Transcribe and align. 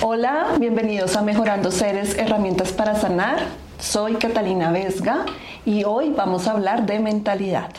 Hola, 0.00 0.54
bienvenidos 0.60 1.16
a 1.16 1.22
Mejorando 1.22 1.72
Seres, 1.72 2.16
herramientas 2.16 2.72
para 2.72 2.94
sanar. 2.94 3.40
Soy 3.80 4.14
Catalina 4.14 4.70
Vesga 4.70 5.26
y 5.66 5.82
hoy 5.82 6.10
vamos 6.10 6.46
a 6.46 6.52
hablar 6.52 6.86
de 6.86 7.00
mentalidad. 7.00 7.70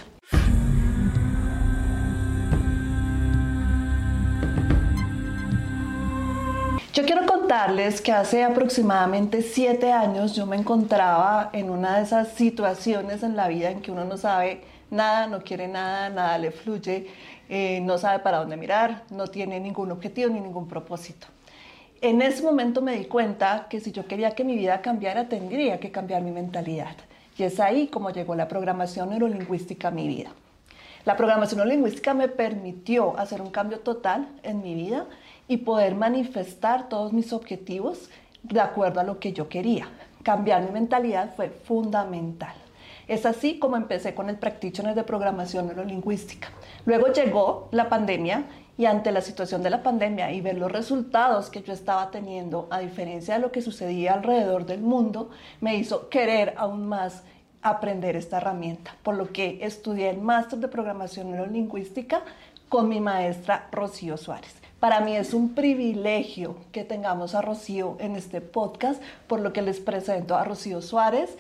Yo 6.94 7.06
quiero 7.06 7.26
contarles 7.26 8.02
que 8.02 8.12
hace 8.12 8.44
aproximadamente 8.44 9.42
siete 9.42 9.94
años 9.94 10.36
yo 10.36 10.46
me 10.46 10.58
encontraba 10.58 11.50
en 11.54 11.70
una 11.70 11.96
de 11.96 12.04
esas 12.04 12.28
situaciones 12.34 13.24
en 13.24 13.38
la 13.38 13.48
vida 13.48 13.72
en 13.72 13.82
que 13.82 13.92
uno 13.92 14.04
no 14.04 14.18
sabe 14.18 14.62
nada, 14.92 15.28
no 15.28 15.40
quiere 15.40 15.70
nada, 15.70 16.10
nada 16.10 16.38
le 16.38 16.52
fluye, 16.52 17.08
eh, 17.48 17.80
no 17.82 17.98
sabe 17.98 18.20
para 18.20 18.40
dónde 18.40 18.58
mirar, 18.58 19.04
no 19.10 19.28
tiene 19.28 19.62
ningún 19.62 19.90
objetivo 19.92 20.30
ni 20.30 20.42
ningún 20.42 20.68
propósito. 20.68 21.28
En 22.02 22.22
ese 22.22 22.44
momento 22.44 22.82
me 22.82 22.96
di 22.96 23.06
cuenta 23.06 23.68
que 23.70 23.82
si 23.82 23.92
yo 23.92 24.08
quería 24.08 24.32
que 24.32 24.46
mi 24.46 24.56
vida 24.56 24.82
cambiara, 24.82 25.28
tendría 25.28 25.82
que 25.82 25.92
cambiar 25.92 26.22
mi 26.22 26.32
mentalidad. 26.32 26.96
Y 27.38 27.44
es 27.44 27.60
ahí 27.60 27.88
como 27.88 28.12
llegó 28.12 28.36
la 28.36 28.48
programación 28.48 29.10
neurolingüística 29.10 29.90
a 29.90 29.92
mi 29.92 30.08
vida. 30.08 30.30
La 31.04 31.18
programación 31.18 31.58
neurolingüística 31.58 32.14
me 32.14 32.30
permitió 32.30 33.20
hacer 33.20 33.42
un 33.42 33.50
cambio 33.50 33.80
total 33.80 34.30
en 34.44 34.62
mi 34.62 34.76
vida 34.76 35.08
y 35.50 35.58
poder 35.58 35.96
manifestar 35.96 36.88
todos 36.88 37.12
mis 37.12 37.34
objetivos 37.34 38.10
de 38.44 38.62
acuerdo 38.62 39.02
a 39.02 39.04
lo 39.04 39.20
que 39.20 39.34
yo 39.34 39.50
quería. 39.50 39.90
Cambiar 40.24 40.62
mi 40.64 40.72
mentalidad 40.72 41.36
fue 41.36 41.50
fundamental. 41.50 42.56
Es 43.10 43.26
así 43.26 43.60
como 43.60 43.76
empecé 43.76 44.14
con 44.14 44.30
el 44.30 44.38
Practitioner 44.38 44.96
de 44.96 45.04
Programación 45.04 45.68
Neurolingüística. 45.68 46.48
Luego 46.86 47.12
llegó 47.12 47.68
la 47.72 47.90
pandemia 47.90 48.46
y 48.80 48.86
ante 48.86 49.12
la 49.12 49.20
situación 49.20 49.62
de 49.62 49.70
la 49.70 49.84
pandemia 49.84 50.32
y 50.32 50.40
ver 50.40 50.58
los 50.58 50.72
resultados 50.72 51.50
que 51.50 51.62
yo 51.62 51.74
estaba 51.74 52.12
teniendo, 52.12 52.70
a 52.72 52.80
diferencia 52.80 53.34
de 53.34 53.42
lo 53.42 53.52
que 53.52 53.62
sucedía 53.62 54.14
alrededor 54.14 54.66
del 54.66 54.80
mundo, 54.80 55.32
me 55.60 55.76
hizo 55.76 56.08
querer 56.08 56.54
aún 56.56 56.88
más 56.88 57.24
aprender 57.62 58.16
esta 58.16 58.38
herramienta, 58.38 58.96
por 59.04 59.16
lo 59.16 59.34
que 59.34 59.60
estudié 59.64 60.10
el 60.10 60.22
máster 60.22 60.60
de 60.60 60.70
programación 60.70 61.30
neurolingüística 61.30 62.22
con 62.70 62.88
mi 62.88 63.02
maestra 63.02 63.68
Rocío 63.74 64.16
Suárez. 64.16 64.56
Para 64.80 65.02
mí 65.02 65.14
es 65.14 65.34
un 65.34 65.56
privilegio 65.56 66.56
que 66.72 66.86
tengamos 66.86 67.36
a 67.36 67.42
Rocío 67.42 67.98
en 68.00 68.16
este 68.16 68.40
podcast, 68.40 69.04
por 69.28 69.42
lo 69.42 69.52
que 69.52 69.62
les 69.62 69.82
presento 69.82 70.38
a 70.38 70.46
Rocío 70.46 70.82
Suárez 70.82 71.38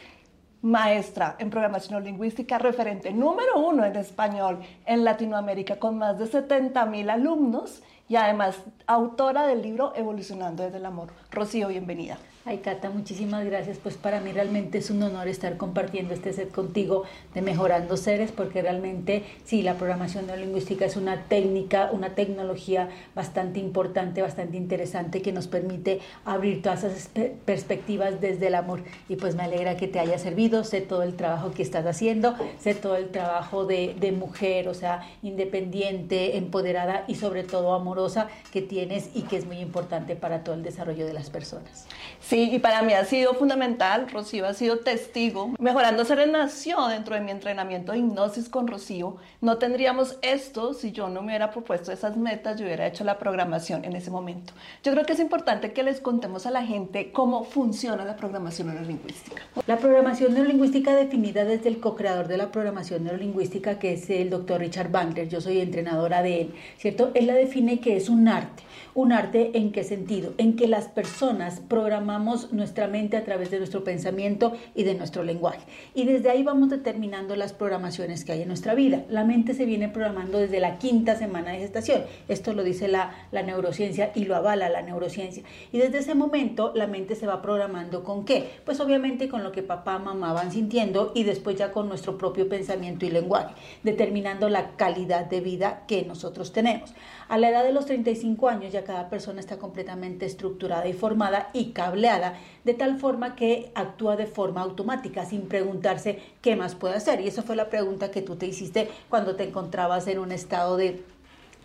maestra 0.61 1.35
en 1.39 1.49
programación 1.49 2.03
lingüística, 2.03 2.57
referente 2.57 3.11
número 3.13 3.59
uno 3.59 3.85
en 3.85 3.95
español 3.95 4.59
en 4.85 5.03
Latinoamérica 5.03 5.79
con 5.79 5.97
más 5.97 6.19
de 6.19 6.27
70 6.27 6.85
mil 6.85 7.09
alumnos 7.09 7.81
y 8.09 8.15
además 8.15 8.57
autora 8.87 9.45
del 9.45 9.61
libro 9.61 9.93
Evolucionando 9.95 10.63
desde 10.63 10.79
el 10.79 10.85
Amor. 10.85 11.09
Rocío, 11.31 11.67
bienvenida. 11.67 12.17
Ay, 12.45 12.59
Cata, 12.59 12.89
muchísimas 12.89 13.45
gracias. 13.45 13.77
Pues 13.77 13.95
para 13.95 14.21
mí 14.21 14.31
realmente 14.31 14.79
es 14.79 14.89
un 14.89 15.03
honor 15.03 15.27
estar 15.27 15.57
compartiendo 15.57 16.15
este 16.15 16.33
set 16.33 16.51
contigo 16.51 17.03
de 17.35 17.43
Mejorando 17.43 17.95
Seres, 17.95 18.31
porque 18.31 18.63
realmente 18.63 19.23
sí, 19.43 19.61
la 19.61 19.75
programación 19.75 20.25
neurolingüística 20.25 20.85
es 20.85 20.95
una 20.95 21.25
técnica, 21.25 21.91
una 21.91 22.15
tecnología 22.15 22.89
bastante 23.13 23.59
importante, 23.59 24.23
bastante 24.23 24.57
interesante 24.57 25.21
que 25.21 25.31
nos 25.31 25.47
permite 25.47 25.99
abrir 26.25 26.63
todas 26.63 26.85
esas 26.85 27.11
perspectivas 27.45 28.19
desde 28.19 28.47
el 28.47 28.55
amor. 28.55 28.83
Y 29.09 29.17
pues 29.17 29.35
me 29.35 29.43
alegra 29.43 29.77
que 29.77 29.87
te 29.87 29.99
haya 29.99 30.17
servido, 30.17 30.63
sé 30.63 30.81
todo 30.81 31.03
el 31.03 31.15
trabajo 31.15 31.51
que 31.51 31.61
estás 31.61 31.85
haciendo, 31.85 32.35
sé 32.57 32.73
todo 32.73 32.95
el 32.95 33.09
trabajo 33.09 33.65
de, 33.65 34.15
mujer, 34.17 34.69
o 34.69 34.73
sea, 34.73 35.07
independiente, 35.21 36.37
empoderada 36.37 37.03
y 37.07 37.13
sobre 37.13 37.43
todo 37.43 37.73
amorosa 37.99 38.27
que 38.51 38.61
tienes 38.61 39.09
y 39.13 39.23
que 39.23 39.37
es 39.37 39.45
muy 39.45 39.57
importante 39.57 40.15
para 40.15 40.43
todo 40.43 40.55
el 40.55 40.63
desarrollo 40.63 41.05
de 41.05 41.13
las 41.13 41.29
personas. 41.29 41.85
Sí, 42.21 42.49
y 42.51 42.59
para 42.59 42.81
mí 42.81 42.93
ha 42.93 43.05
sido 43.05 43.33
fundamental, 43.33 44.09
Rocío 44.09 44.47
ha 44.47 44.53
sido 44.53 44.79
testigo. 44.79 45.53
Mejorando 45.59 46.05
Seres 46.05 46.29
nació 46.29 46.87
dentro 46.87 47.15
de 47.15 47.21
mi 47.21 47.31
entrenamiento 47.31 47.91
de 47.91 47.99
hipnosis 47.99 48.49
con 48.49 48.67
Rocío. 48.67 49.17
No 49.41 49.57
tendríamos 49.57 50.17
esto 50.21 50.73
si 50.73 50.91
yo 50.91 51.09
no 51.09 51.21
me 51.21 51.27
hubiera 51.27 51.51
propuesto 51.51 51.91
esas 51.91 52.17
metas, 52.17 52.59
yo 52.59 52.65
hubiera 52.65 52.87
hecho 52.87 53.03
la 53.03 53.17
programación 53.17 53.85
en 53.85 53.95
ese 53.95 54.11
momento. 54.11 54.53
Yo 54.83 54.91
creo 54.93 55.05
que 55.05 55.13
es 55.13 55.19
importante 55.19 55.73
que 55.73 55.83
les 55.83 55.99
contemos 55.99 56.45
a 56.45 56.51
la 56.51 56.65
gente 56.65 57.11
cómo 57.11 57.43
funciona 57.43 58.05
la 58.05 58.15
programación 58.15 58.67
neurolingüística. 58.67 59.41
La 59.67 59.77
programación 59.77 60.33
neurolingüística 60.33 60.95
definida 60.95 61.45
desde 61.45 61.69
el 61.69 61.79
co-creador 61.79 62.27
de 62.27 62.37
la 62.37 62.51
programación 62.51 63.03
neurolingüística, 63.03 63.79
que 63.79 63.93
es 63.93 64.09
el 64.09 64.29
doctor 64.29 64.59
Richard 64.59 64.91
Bangler, 64.91 65.27
yo 65.29 65.41
soy 65.41 65.59
entrenadora 65.59 66.21
de 66.21 66.41
él, 66.41 66.53
¿cierto? 66.77 67.11
Él 67.13 67.27
la 67.27 67.33
define 67.33 67.79
que 67.79 67.88
es 67.95 68.09
un 68.09 68.27
arte. 68.27 68.63
¿Un 68.95 69.13
arte 69.13 69.51
en 69.57 69.71
qué 69.71 69.83
sentido? 69.83 70.33
En 70.37 70.55
que 70.55 70.67
las 70.67 70.87
personas 70.87 71.61
programamos 71.61 72.51
nuestra 72.51 72.87
mente 72.87 73.17
a 73.17 73.23
través 73.23 73.51
de 73.51 73.59
nuestro 73.59 73.83
pensamiento 73.83 74.53
y 74.75 74.83
de 74.83 74.95
nuestro 74.95 75.23
lenguaje. 75.23 75.61
Y 75.93 76.05
desde 76.05 76.29
ahí 76.29 76.43
vamos 76.43 76.69
determinando 76.69 77.35
las 77.35 77.53
programaciones 77.53 78.25
que 78.25 78.31
hay 78.31 78.41
en 78.41 78.47
nuestra 78.47 78.73
vida. 78.73 79.05
La 79.09 79.23
mente 79.23 79.53
se 79.53 79.65
viene 79.65 79.89
programando 79.89 80.39
desde 80.39 80.59
la 80.59 80.79
quinta 80.79 81.15
semana 81.15 81.51
de 81.51 81.59
gestación. 81.59 82.03
Esto 82.27 82.53
lo 82.53 82.63
dice 82.63 82.87
la, 82.87 83.13
la 83.31 83.43
neurociencia 83.43 84.11
y 84.15 84.25
lo 84.25 84.35
avala 84.35 84.69
la 84.69 84.81
neurociencia. 84.81 85.43
Y 85.71 85.77
desde 85.77 85.99
ese 85.99 86.15
momento 86.15 86.73
la 86.75 86.87
mente 86.87 87.15
se 87.15 87.27
va 87.27 87.41
programando 87.41 88.03
con 88.03 88.25
qué? 88.25 88.49
Pues 88.65 88.79
obviamente 88.79 89.29
con 89.29 89.43
lo 89.43 89.51
que 89.51 89.63
papá, 89.63 89.99
mamá 89.99 90.33
van 90.33 90.51
sintiendo 90.51 91.11
y 91.13 91.23
después 91.23 91.55
ya 91.55 91.71
con 91.71 91.87
nuestro 91.87 92.17
propio 92.17 92.49
pensamiento 92.49 93.05
y 93.05 93.11
lenguaje, 93.11 93.53
determinando 93.83 94.49
la 94.49 94.71
calidad 94.75 95.25
de 95.25 95.41
vida 95.41 95.83
que 95.87 96.03
nosotros 96.03 96.51
tenemos. 96.51 96.93
A 97.29 97.37
la 97.37 97.49
edad 97.49 97.63
de 97.63 97.71
los 97.71 97.85
35 97.85 98.49
años 98.49 98.73
ya 98.73 98.83
cada 98.83 99.07
persona 99.07 99.39
está 99.39 99.59
completamente 99.59 100.25
estructurada 100.25 100.87
y 100.87 100.93
formada 100.93 101.51
y 101.53 101.73
cableada 101.73 102.33
de 102.63 102.73
tal 102.73 102.97
forma 102.97 103.35
que 103.35 103.71
actúa 103.75 104.15
de 104.15 104.25
forma 104.25 104.61
automática 104.61 105.25
sin 105.25 105.43
preguntarse 105.43 106.19
qué 106.41 106.55
más 106.55 106.73
puede 106.73 106.95
hacer. 106.95 107.21
Y 107.21 107.27
esa 107.27 107.43
fue 107.43 107.55
la 107.55 107.69
pregunta 107.69 108.09
que 108.09 108.23
tú 108.23 108.35
te 108.35 108.47
hiciste 108.47 108.89
cuando 109.09 109.35
te 109.35 109.43
encontrabas 109.43 110.07
en 110.07 110.17
un 110.17 110.31
estado 110.31 110.75
de 110.75 111.03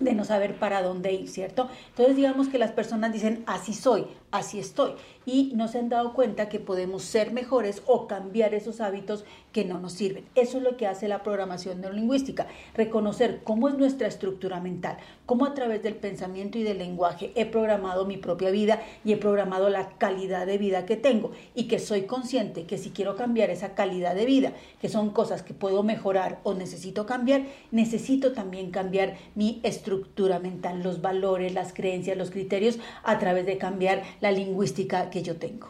de 0.01 0.13
no 0.13 0.25
saber 0.25 0.57
para 0.57 0.83
dónde 0.83 1.13
ir, 1.13 1.29
¿cierto? 1.29 1.69
Entonces 1.91 2.17
digamos 2.17 2.49
que 2.49 2.59
las 2.59 2.73
personas 2.73 3.13
dicen, 3.13 3.45
así 3.47 3.73
soy, 3.73 4.07
así 4.35 4.59
estoy, 4.59 4.95
y 5.27 5.53
no 5.55 5.69
se 5.69 5.79
han 5.79 5.89
dado 5.89 6.13
cuenta 6.13 6.49
que 6.49 6.59
podemos 6.59 7.05
ser 7.05 7.33
mejores 7.33 7.83
o 7.87 8.09
cambiar 8.09 8.53
esos 8.53 8.81
hábitos 8.81 9.25
que 9.53 9.65
no 9.65 9.79
nos 9.79 9.93
sirven. 9.93 10.25
Eso 10.35 10.59
es 10.59 10.65
lo 10.65 10.77
que 10.77 10.89
hace 10.89 11.07
la 11.07 11.23
programación 11.23 11.81
neurolingüística, 11.81 12.49
reconocer 12.75 13.43
cómo 13.45 13.69
es 13.69 13.77
nuestra 13.77 14.09
estructura 14.09 14.59
mental, 14.59 14.97
cómo 15.25 15.47
a 15.47 15.55
través 15.55 15.85
del 15.85 15.95
pensamiento 15.95 16.59
y 16.59 16.65
del 16.65 16.79
lenguaje 16.79 17.31
he 17.37 17.47
programado 17.47 18.07
mi 18.07 18.17
propia 18.17 18.51
vida 18.51 18.83
y 19.05 19.13
he 19.13 19.17
programado 19.17 19.71
la 19.71 19.91
calidad 19.99 20.47
de 20.47 20.59
vida 20.59 20.85
que 20.85 20.97
tengo 20.97 21.31
y 21.55 21.69
que 21.69 21.79
soy 21.79 22.03
consciente 22.03 22.65
que 22.65 22.77
si 22.77 22.91
quiero 22.91 23.15
cambiar 23.15 23.51
esa 23.51 23.75
calidad 23.75 24.17
de 24.17 24.27
vida, 24.27 24.53
que 24.81 24.89
son 24.89 25.11
cosas 25.11 25.45
que 25.45 25.55
puedo 25.55 25.85
mejorar 25.85 26.41
o 26.43 26.55
necesito 26.55 27.07
cambiar, 27.07 27.43
necesito 27.71 28.33
también 28.33 28.73
cambiar 28.73 29.17
mi 29.37 29.61
estructura 29.63 30.41
mental, 30.41 30.83
los 30.83 31.01
valores, 31.01 31.55
las 31.55 31.73
creencias, 31.73 32.19
los 32.19 32.33
criterios 32.33 32.81
a 33.05 33.21
través 33.21 33.47
de 33.47 33.59
cambiar 33.59 34.03
la 34.25 34.33
lingüística 34.33 35.11
que 35.11 35.23
yo 35.23 35.37
tengo. 35.37 35.69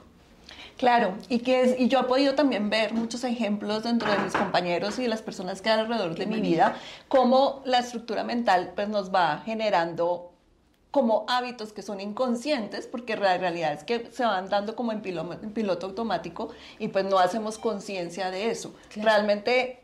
Claro, 0.76 1.16
y 1.28 1.40
que 1.40 1.62
es, 1.62 1.80
y 1.80 1.88
yo 1.88 1.98
he 2.00 2.04
podido 2.04 2.36
también 2.36 2.70
ver 2.70 2.94
muchos 2.94 3.24
ejemplos 3.24 3.82
dentro 3.82 4.08
de 4.12 4.18
mis 4.18 4.32
compañeros 4.32 4.96
y 5.00 5.02
de 5.02 5.08
las 5.08 5.22
personas 5.22 5.60
que 5.60 5.70
hay 5.70 5.80
alrededor 5.80 6.14
de 6.14 6.26
mi 6.26 6.40
vida, 6.40 6.76
cómo 7.08 7.62
la 7.64 7.80
estructura 7.80 8.22
mental 8.22 8.72
pues 8.76 8.88
nos 8.88 9.12
va 9.12 9.42
generando 9.44 10.30
como 10.92 11.24
hábitos 11.26 11.72
que 11.72 11.82
son 11.82 12.00
inconscientes, 12.00 12.86
porque 12.86 13.16
la 13.16 13.36
realidad 13.38 13.72
es 13.72 13.82
que 13.82 14.08
se 14.12 14.24
van 14.24 14.48
dando 14.48 14.76
como 14.76 14.92
en 14.92 15.00
piloto, 15.00 15.86
automático 15.86 16.50
y 16.78 16.86
pues 16.86 17.04
no 17.04 17.18
hacemos 17.18 17.58
conciencia 17.58 18.30
de 18.30 18.50
eso. 18.50 18.72
Realmente 18.94 19.83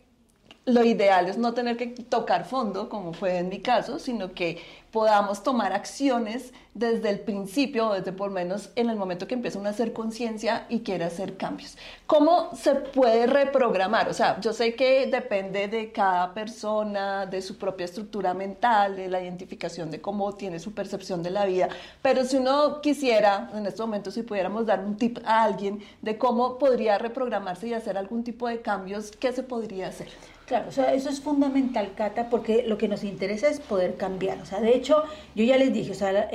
lo 0.67 0.85
ideal 0.85 1.29
es 1.29 1.39
no 1.39 1.55
tener 1.55 1.77
que 1.77 1.87
tocar 1.87 2.45
fondo, 2.45 2.89
como 2.89 3.13
fue 3.13 3.39
en 3.39 3.49
mi 3.49 3.61
caso, 3.61 3.99
sino 3.99 4.35
que 4.35 4.59
podamos 4.93 5.43
tomar 5.43 5.73
acciones 5.73 6.53
desde 6.75 7.11
el 7.11 7.21
principio, 7.21 7.91
desde 7.91 8.13
por 8.13 8.31
menos 8.31 8.71
en 8.77 8.91
el 8.91 8.97
momento 8.97 9.27
que 9.27 9.35
empieza 9.35 9.59
uno 9.59 9.69
a 9.69 9.73
hacer 9.73 9.93
conciencia 9.93 10.67
y 10.69 10.81
quiere 10.81 11.05
hacer 11.05 11.37
cambios. 11.37 11.77
¿Cómo 12.07 12.51
se 12.55 12.75
puede 12.75 13.27
reprogramar? 13.27 14.09
O 14.09 14.15
sea, 14.15 14.41
yo 14.41 14.53
sé 14.53 14.75
que 14.75 15.07
depende 15.07 15.69
de 15.69 15.93
cada 15.93 16.35
persona, 16.35 17.27
de 17.27 17.41
su 17.43 17.57
propia 17.57 17.85
estructura 17.85 18.35
mental, 18.35 18.97
de 18.97 19.09
la 19.09 19.23
identificación 19.23 19.91
de 19.91 20.01
cómo 20.01 20.35
tiene 20.35 20.59
su 20.59 20.73
percepción 20.73 21.23
de 21.23 21.31
la 21.31 21.47
vida, 21.47 21.69
pero 22.03 22.25
si 22.25 22.37
uno 22.37 22.81
quisiera, 22.81 23.51
en 23.55 23.67
este 23.67 23.83
momento, 23.83 24.11
si 24.11 24.23
pudiéramos 24.23 24.67
dar 24.67 24.81
un 24.81 24.97
tip 24.97 25.19
a 25.25 25.45
alguien 25.45 25.83
de 26.03 26.19
cómo 26.19 26.59
podría 26.59 26.99
reprogramarse 26.99 27.69
y 27.69 27.75
hacer 27.75 27.97
algún 27.97 28.25
tipo 28.25 28.49
de 28.49 28.61
cambios, 28.61 29.13
¿qué 29.13 29.33
se 29.33 29.43
podría 29.43 29.89
hacer? 29.89 30.09
Claro, 30.51 30.69
o 30.69 30.73
sea, 30.73 30.95
eso 30.95 31.11
es 31.11 31.21
fundamental, 31.21 31.93
Cata, 31.95 32.29
porque 32.29 32.65
lo 32.67 32.77
que 32.77 32.89
nos 32.89 33.05
interesa 33.05 33.49
es 33.49 33.61
poder 33.61 33.95
cambiar. 33.95 34.43
O 34.43 34.45
sea, 34.45 34.61
de 34.61 34.75
hecho, 34.75 35.05
yo 35.37 35.45
ya 35.45 35.57
les 35.57 35.73
dije, 35.73 35.93
o 35.93 35.95
sea, 35.95 36.29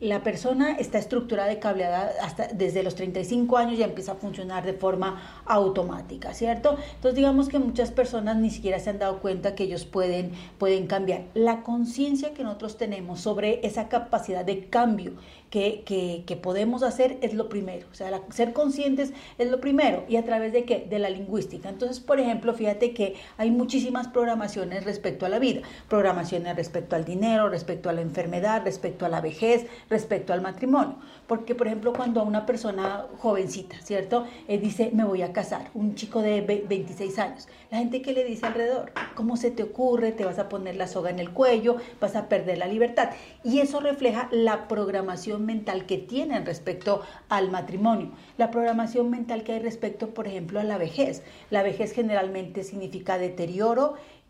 la 0.00 0.22
persona 0.22 0.78
está 0.78 0.96
estructurada 0.96 1.52
y 1.52 1.56
cableada 1.56 2.12
hasta 2.22 2.46
desde 2.46 2.82
los 2.82 2.94
35 2.94 3.58
años 3.58 3.78
ya 3.78 3.84
empieza 3.84 4.12
a 4.12 4.14
funcionar 4.14 4.64
de 4.64 4.72
forma 4.72 5.42
automática, 5.44 6.32
¿cierto? 6.32 6.78
Entonces, 6.94 7.14
digamos 7.14 7.50
que 7.50 7.58
muchas 7.58 7.90
personas 7.90 8.38
ni 8.38 8.48
siquiera 8.48 8.78
se 8.78 8.88
han 8.88 9.00
dado 9.00 9.18
cuenta 9.18 9.54
que 9.54 9.64
ellos 9.64 9.84
pueden, 9.84 10.32
pueden 10.56 10.86
cambiar. 10.86 11.24
La 11.34 11.62
conciencia 11.62 12.32
que 12.32 12.44
nosotros 12.44 12.78
tenemos 12.78 13.20
sobre 13.20 13.60
esa 13.66 13.90
capacidad 13.90 14.46
de 14.46 14.64
cambio 14.70 15.12
que, 15.50 16.22
que, 16.26 16.36
podemos 16.36 16.82
hacer 16.82 17.18
es 17.22 17.34
lo 17.34 17.48
primero. 17.48 17.86
O 17.90 17.94
sea, 17.94 18.22
ser 18.30 18.52
conscientes 18.52 19.12
es 19.38 19.50
lo 19.50 19.60
primero. 19.60 20.04
¿Y 20.08 20.16
a 20.16 20.24
través 20.24 20.52
de 20.52 20.64
qué? 20.64 20.86
De 20.88 20.98
la 20.98 21.10
lingüística. 21.10 21.68
Entonces, 21.68 22.00
por 22.00 22.20
ejemplo, 22.20 22.52
fíjate 22.54 22.92
que 22.92 23.14
hay 23.38 23.50
muchísimas 23.58 24.08
programaciones 24.08 24.84
respecto 24.84 25.26
a 25.26 25.28
la 25.28 25.38
vida. 25.38 25.60
Programaciones 25.88 26.56
respecto 26.56 26.96
al 26.96 27.04
dinero, 27.04 27.48
respecto 27.50 27.90
a 27.90 27.92
la 27.92 28.00
enfermedad, 28.00 28.62
respecto 28.64 29.04
a 29.04 29.08
la 29.08 29.20
vejez, 29.20 29.66
respecto 29.90 30.32
al 30.32 30.40
matrimonio. 30.40 30.96
Porque, 31.26 31.54
por 31.54 31.66
ejemplo, 31.66 31.92
cuando 31.92 32.22
una 32.22 32.46
persona 32.46 33.06
jovencita, 33.18 33.76
¿cierto? 33.82 34.26
Eh, 34.46 34.58
dice, 34.58 34.90
me 34.94 35.04
voy 35.04 35.22
a 35.22 35.32
casar, 35.32 35.70
un 35.74 35.94
chico 35.94 36.22
de 36.22 36.40
26 36.66 37.18
años. 37.18 37.48
La 37.70 37.78
gente 37.78 38.00
que 38.00 38.12
le 38.12 38.24
dice 38.24 38.46
alrededor, 38.46 38.92
¿cómo 39.14 39.36
se 39.36 39.50
te 39.50 39.62
ocurre? 39.62 40.12
Te 40.12 40.24
vas 40.24 40.38
a 40.38 40.48
poner 40.48 40.76
la 40.76 40.86
soga 40.86 41.10
en 41.10 41.18
el 41.18 41.30
cuello, 41.30 41.76
vas 42.00 42.16
a 42.16 42.28
perder 42.28 42.58
la 42.58 42.66
libertad. 42.66 43.10
Y 43.44 43.58
eso 43.58 43.80
refleja 43.80 44.28
la 44.30 44.68
programación 44.68 45.44
mental 45.44 45.84
que 45.84 45.98
tienen 45.98 46.46
respecto 46.46 47.02
al 47.28 47.50
matrimonio, 47.50 48.12
la 48.38 48.50
programación 48.50 49.10
mental 49.10 49.42
que 49.42 49.52
hay 49.52 49.58
respecto, 49.58 50.14
por 50.14 50.28
ejemplo, 50.28 50.60
a 50.60 50.64
la 50.64 50.78
vejez. 50.78 51.22
La 51.50 51.62
vejez 51.62 51.92
generalmente 51.92 52.64
significa 52.64 53.18
deterioro, 53.18 53.47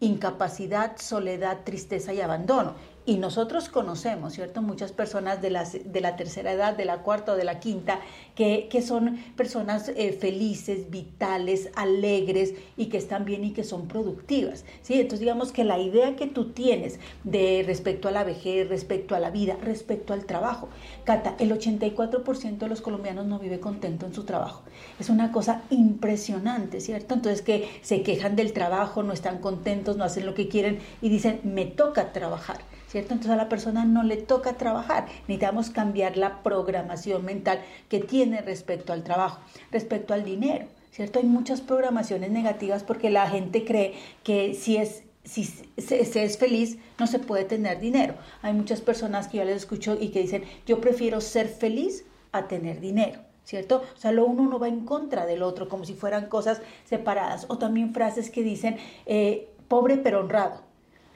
incapacidad, 0.01 0.97
soledad, 0.97 1.59
tristeza 1.65 2.13
y 2.13 2.21
abandono. 2.21 2.75
Y 3.09 3.17
nosotros 3.17 3.71
conocemos, 3.71 4.35
¿cierto? 4.35 4.61
Muchas 4.61 4.93
personas 4.93 5.41
de 5.41 5.49
la, 5.49 5.65
de 5.65 6.01
la 6.03 6.17
tercera 6.17 6.53
edad, 6.53 6.77
de 6.77 6.85
la 6.85 6.99
cuarta 6.99 7.33
o 7.33 7.37
de 7.37 7.45
la 7.45 7.59
quinta, 7.59 8.01
que, 8.35 8.69
son 8.87 9.17
personas 9.35 9.89
eh, 9.89 10.13
felices, 10.13 10.91
vitales, 10.91 11.71
alegres 11.75 12.53
y 12.77 12.91
que 12.91 12.99
están 12.99 13.25
bien 13.25 13.45
y 13.45 13.55
que 13.55 13.65
son 13.65 13.89
productivas, 13.89 14.67
¿sí? 14.83 15.01
Entonces 15.01 15.21
digamos 15.21 15.53
que 15.53 15.65
la 15.65 15.79
idea 15.79 16.17
que 16.17 16.27
tú 16.27 16.51
tienes 16.51 17.01
de 17.25 17.65
respecto 17.67 18.09
a 18.09 18.11
la 18.11 18.25
vejez, 18.25 18.69
respecto 18.69 19.15
a 19.15 19.21
la 19.21 19.31
vida, 19.31 19.57
respecto 19.63 20.13
al 20.13 20.27
trabajo. 20.27 20.69
Cata, 21.05 21.35
el 21.39 21.51
84% 21.51 22.59
de 22.59 22.69
los 22.69 22.83
colombianos 22.83 23.25
no 23.25 23.39
vive 23.39 23.59
contento 23.59 24.05
en 24.05 24.13
su 24.13 24.25
trabajo. 24.25 24.65
Es 25.01 25.09
una 25.09 25.33
cosa 25.33 25.63
impresionante, 25.71 26.83
¿cierto? 26.83 27.15
Entonces 27.15 27.41
que 27.41 27.71
se 27.81 28.03
quejan 28.03 28.37
del 28.37 28.53
trabajo, 28.53 29.03
no 29.03 29.15
están 29.15 29.39
contentos, 29.39 29.97
no 29.97 30.05
hacen 30.05 30.27
lo 30.27 30.35
que 30.35 30.49
quieren 30.49 30.81
y 31.01 31.09
dicen, 31.09 31.41
me 31.43 31.65
toca 31.65 32.13
trabajar. 32.13 32.59
¿Cierto? 32.89 33.15
Entonces 33.15 33.33
a 33.33 33.37
la 33.37 33.49
persona 33.49 33.85
no 33.85 34.03
le 34.03 34.17
toca 34.17 34.55
trabajar. 34.55 35.07
Necesitamos 35.29 35.71
cambiar 35.71 36.17
la 36.17 36.43
programación 36.43 37.25
mental 37.25 37.61
que 37.89 38.01
tiene 38.01 38.41
respecto 38.43 38.93
al 38.93 39.05
trabajo, 39.05 39.41
respecto 39.71 40.15
al 40.15 40.25
dinero, 40.25 40.67
¿cierto? 40.91 41.19
Hay 41.19 41.27
muchas 41.27 41.61
programaciones 41.61 42.31
negativas 42.31 42.83
porque 42.83 43.11
la 43.11 43.29
gente 43.29 43.65
cree 43.65 43.95
que 44.25 44.55
si 44.55 44.77
es 44.77 45.05
si 45.25 45.45
se, 45.45 46.25
es 46.25 46.39
feliz, 46.39 46.79
no 46.99 47.07
se 47.07 47.19
puede 47.19 47.45
tener 47.45 47.81
dinero. 47.81 48.15
Hay 48.41 48.55
muchas 48.55 48.81
personas 48.81 49.29
que 49.29 49.37
yo 49.37 49.45
les 49.45 49.57
escucho 49.57 49.99
y 50.01 50.09
que 50.09 50.21
dicen, 50.21 50.45
yo 50.65 50.81
prefiero 50.81 51.21
ser 51.21 51.49
feliz 51.49 52.07
a 52.33 52.49
tener 52.49 52.81
dinero. 52.81 53.21
¿cierto? 53.45 53.83
O 53.95 53.99
sea, 53.99 54.13
lo 54.13 54.27
uno 54.27 54.47
no 54.47 54.59
va 54.59 54.69
en 54.69 54.85
contra 54.85 55.25
del 55.25 55.43
otro, 55.43 55.71
como 55.71 55.85
si 55.85 55.95
fueran 55.95 56.27
cosas 56.29 56.61
separadas. 56.85 57.47
O 57.49 57.57
también 57.57 57.95
frases 57.95 58.31
que 58.31 58.43
dicen, 58.43 58.77
eh, 59.07 59.49
pobre 59.69 59.97
pero 59.97 60.21
honrado. 60.21 60.68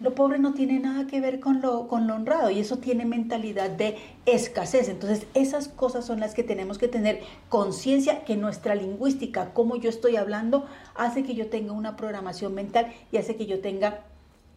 Lo 0.02 0.14
pobre 0.14 0.38
no 0.38 0.52
tiene 0.52 0.80
nada 0.80 1.06
que 1.06 1.20
ver 1.20 1.38
con 1.38 1.60
lo, 1.60 1.86
con 1.86 2.06
lo 2.06 2.16
honrado 2.16 2.50
y 2.50 2.58
eso 2.58 2.78
tiene 2.78 3.04
mentalidad 3.04 3.70
de 3.70 3.96
escasez. 4.26 4.88
Entonces, 4.88 5.26
esas 5.34 5.68
cosas 5.68 6.04
son 6.04 6.18
las 6.18 6.34
que 6.34 6.42
tenemos 6.42 6.78
que 6.78 6.88
tener 6.88 7.20
conciencia 7.48 8.24
que 8.24 8.36
nuestra 8.36 8.74
lingüística, 8.74 9.54
como 9.54 9.76
yo 9.76 9.88
estoy 9.88 10.16
hablando, 10.16 10.66
hace 10.96 11.22
que 11.22 11.34
yo 11.34 11.48
tenga 11.48 11.72
una 11.72 11.96
programación 11.96 12.54
mental 12.54 12.92
y 13.12 13.18
hace 13.18 13.36
que 13.36 13.46
yo 13.46 13.60
tenga 13.60 14.00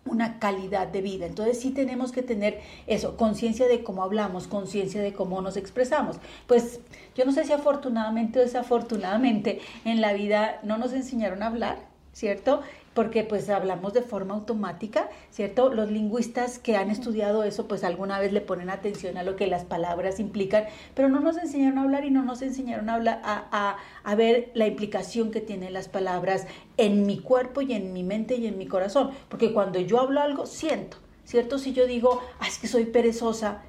una 0.06 0.40
calidad 0.40 0.88
de 0.88 1.02
vida. 1.02 1.26
Entonces 1.26 1.60
sí 1.60 1.72
tenemos 1.72 2.12
que 2.12 2.22
tener 2.22 2.62
eso, 2.88 3.18
conciencia 3.18 3.68
de 3.68 3.84
cómo 3.84 4.04
hablamos, 4.04 4.48
conciencia 4.48 5.02
de 5.02 5.14
cómo 5.14 5.42
nos 5.42 5.58
expresamos. 5.58 6.18
Pues 6.48 6.80
yo 7.16 7.26
no 7.26 7.32
sé 7.32 7.44
si 7.44 7.54
afortunadamente 7.54 8.40
o 8.40 8.42
desafortunadamente 8.42 9.60
en 9.84 10.02
la 10.02 10.14
vida 10.14 10.60
no 10.64 10.78
nos 10.78 10.94
enseñaron 10.94 11.42
a 11.44 11.48
hablar, 11.48 11.80
¿cierto? 12.14 12.62
Porque 12.96 13.26
pues 13.26 13.50
hablamos 13.50 13.94
de 13.94 14.02
forma 14.02 14.34
automática, 14.34 15.10
¿cierto? 15.30 15.72
Los 15.72 15.92
lingüistas 15.92 16.58
que 16.58 16.78
han 16.78 16.90
estudiado 16.90 17.44
eso 17.44 17.68
pues 17.68 17.84
alguna 17.84 18.20
vez 18.20 18.32
le 18.32 18.40
ponen 18.42 18.70
atención 18.70 19.18
a 19.18 19.24
lo 19.24 19.36
que 19.36 19.48
las 19.48 19.66
palabras 19.66 20.20
implican, 20.20 20.64
pero 20.96 21.10
no 21.10 21.20
nos 21.20 21.38
enseñaron 21.38 21.78
a 21.78 21.84
hablar 21.84 22.06
y 22.06 22.10
no 22.10 22.24
nos 22.24 22.42
enseñaron 22.42 22.90
a, 22.90 22.96
hablar, 22.96 23.22
a, 23.24 23.76
a, 24.04 24.16
ver 24.16 24.50
la 24.56 24.66
implicación 24.66 25.30
que 25.30 25.42
tienen 25.42 25.74
las 25.74 25.90
palabras 25.90 26.48
en 26.78 27.06
mi 27.06 27.20
cuerpo 27.20 27.62
y 27.62 27.74
en 27.74 27.92
mi 27.92 28.04
mente 28.04 28.38
y 28.38 28.48
en 28.48 28.58
mi 28.58 28.66
corazón, 28.66 29.12
porque 29.28 29.52
cuando 29.52 29.80
yo 29.82 30.00
hablo 30.00 30.22
algo, 30.22 30.46
siento, 30.46 30.98
¿cierto? 31.26 31.60
Si 31.60 31.74
yo 31.74 31.86
digo, 31.88 32.22
ah, 32.40 32.48
es 32.48 32.58
que 32.60 32.68
soy 32.68 32.86
perezosa, 32.86 33.62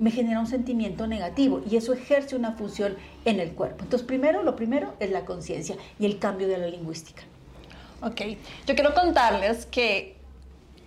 me 0.00 0.10
genera 0.10 0.40
un 0.40 0.48
sentimiento 0.48 1.06
negativo 1.06 1.62
y 1.70 1.76
eso 1.76 1.92
ejerce 1.92 2.34
una 2.34 2.52
función 2.52 2.96
en 3.24 3.38
el 3.38 3.52
cuerpo. 3.52 3.84
Entonces, 3.84 4.04
primero, 4.04 4.42
lo 4.42 4.56
primero 4.56 4.94
es 4.98 5.12
la 5.12 5.24
conciencia 5.24 5.76
y 6.00 6.06
el 6.06 6.18
cambio 6.18 6.48
de 6.48 6.58
la 6.58 6.66
lingüística. 6.66 7.22
Ok, 8.04 8.20
yo 8.66 8.74
quiero 8.74 8.94
contarles 8.94 9.64
que 9.66 10.16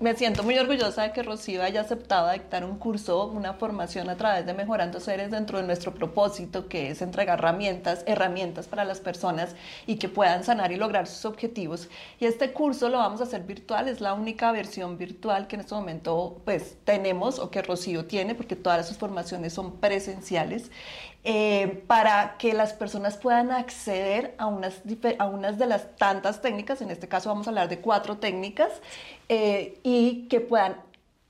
me 0.01 0.13
siento 0.15 0.44
muy 0.44 0.57
orgullosa 0.57 1.03
de 1.03 1.13
que 1.13 1.23
Rocío 1.23 1.63
haya 1.63 1.79
aceptado 1.79 2.29
dictar 2.29 2.65
un 2.65 2.77
curso, 2.77 3.27
una 3.27 3.53
formación 3.53 4.09
a 4.09 4.17
través 4.17 4.45
de 4.45 4.53
Mejorando 4.53 5.00
Seres 5.00 5.31
dentro 5.31 5.59
de 5.59 5.65
nuestro 5.65 5.94
propósito, 5.94 6.67
que 6.67 6.89
es 6.89 7.01
entregar 7.01 7.39
herramientas, 7.39 8.03
herramientas 8.06 8.67
para 8.67 8.83
las 8.83 9.00
personas 9.00 9.56
y 9.88 9.95
que 9.95 10.09
puedan 10.09 10.44
sanar 10.44 10.73
y 10.73 10.75
lograr 10.75 11.07
sus 11.07 11.23
objetivos. 11.23 11.88
Y 12.19 12.25
este 12.25 12.51
curso 12.51 12.89
lo 12.89 12.97
vamos 12.97 13.21
a 13.21 13.23
hacer 13.23 13.44
virtual, 13.44 13.88
es 13.88 14.01
la 14.01 14.13
única 14.13 14.51
versión 14.51 14.97
virtual 14.97 15.47
que 15.47 15.56
en 15.56 15.61
este 15.61 15.73
momento 15.73 16.41
pues 16.44 16.75
tenemos 16.83 17.39
o 17.39 17.50
que 17.50 17.61
Rocío 17.61 18.03
tiene, 18.03 18.35
porque 18.35 18.57
todas 18.57 18.89
sus 18.89 18.97
formaciones 18.97 19.53
son 19.53 19.77
presenciales. 19.77 20.69
Eh, 21.27 21.83
para 21.88 22.38
que 22.38 22.54
las 22.54 22.74
personas 22.74 23.18
puedan 23.18 23.50
acceder 23.51 24.36
a 24.38 24.45
unas, 24.45 24.83
a 25.18 25.25
unas 25.25 25.57
de 25.57 25.66
las 25.66 25.95
tantas 25.95 26.39
técnicas, 26.39 26.83
en 26.83 26.92
este 26.92 27.07
caso 27.07 27.30
vamos 27.30 27.48
a 27.48 27.50
hablar 27.50 27.68
de 27.68 27.80
cuatro 27.80 28.18
técnicas, 28.18 28.69
eh, 29.27 29.80
y 29.81 30.27
que 30.27 30.39
puedan 30.39 30.75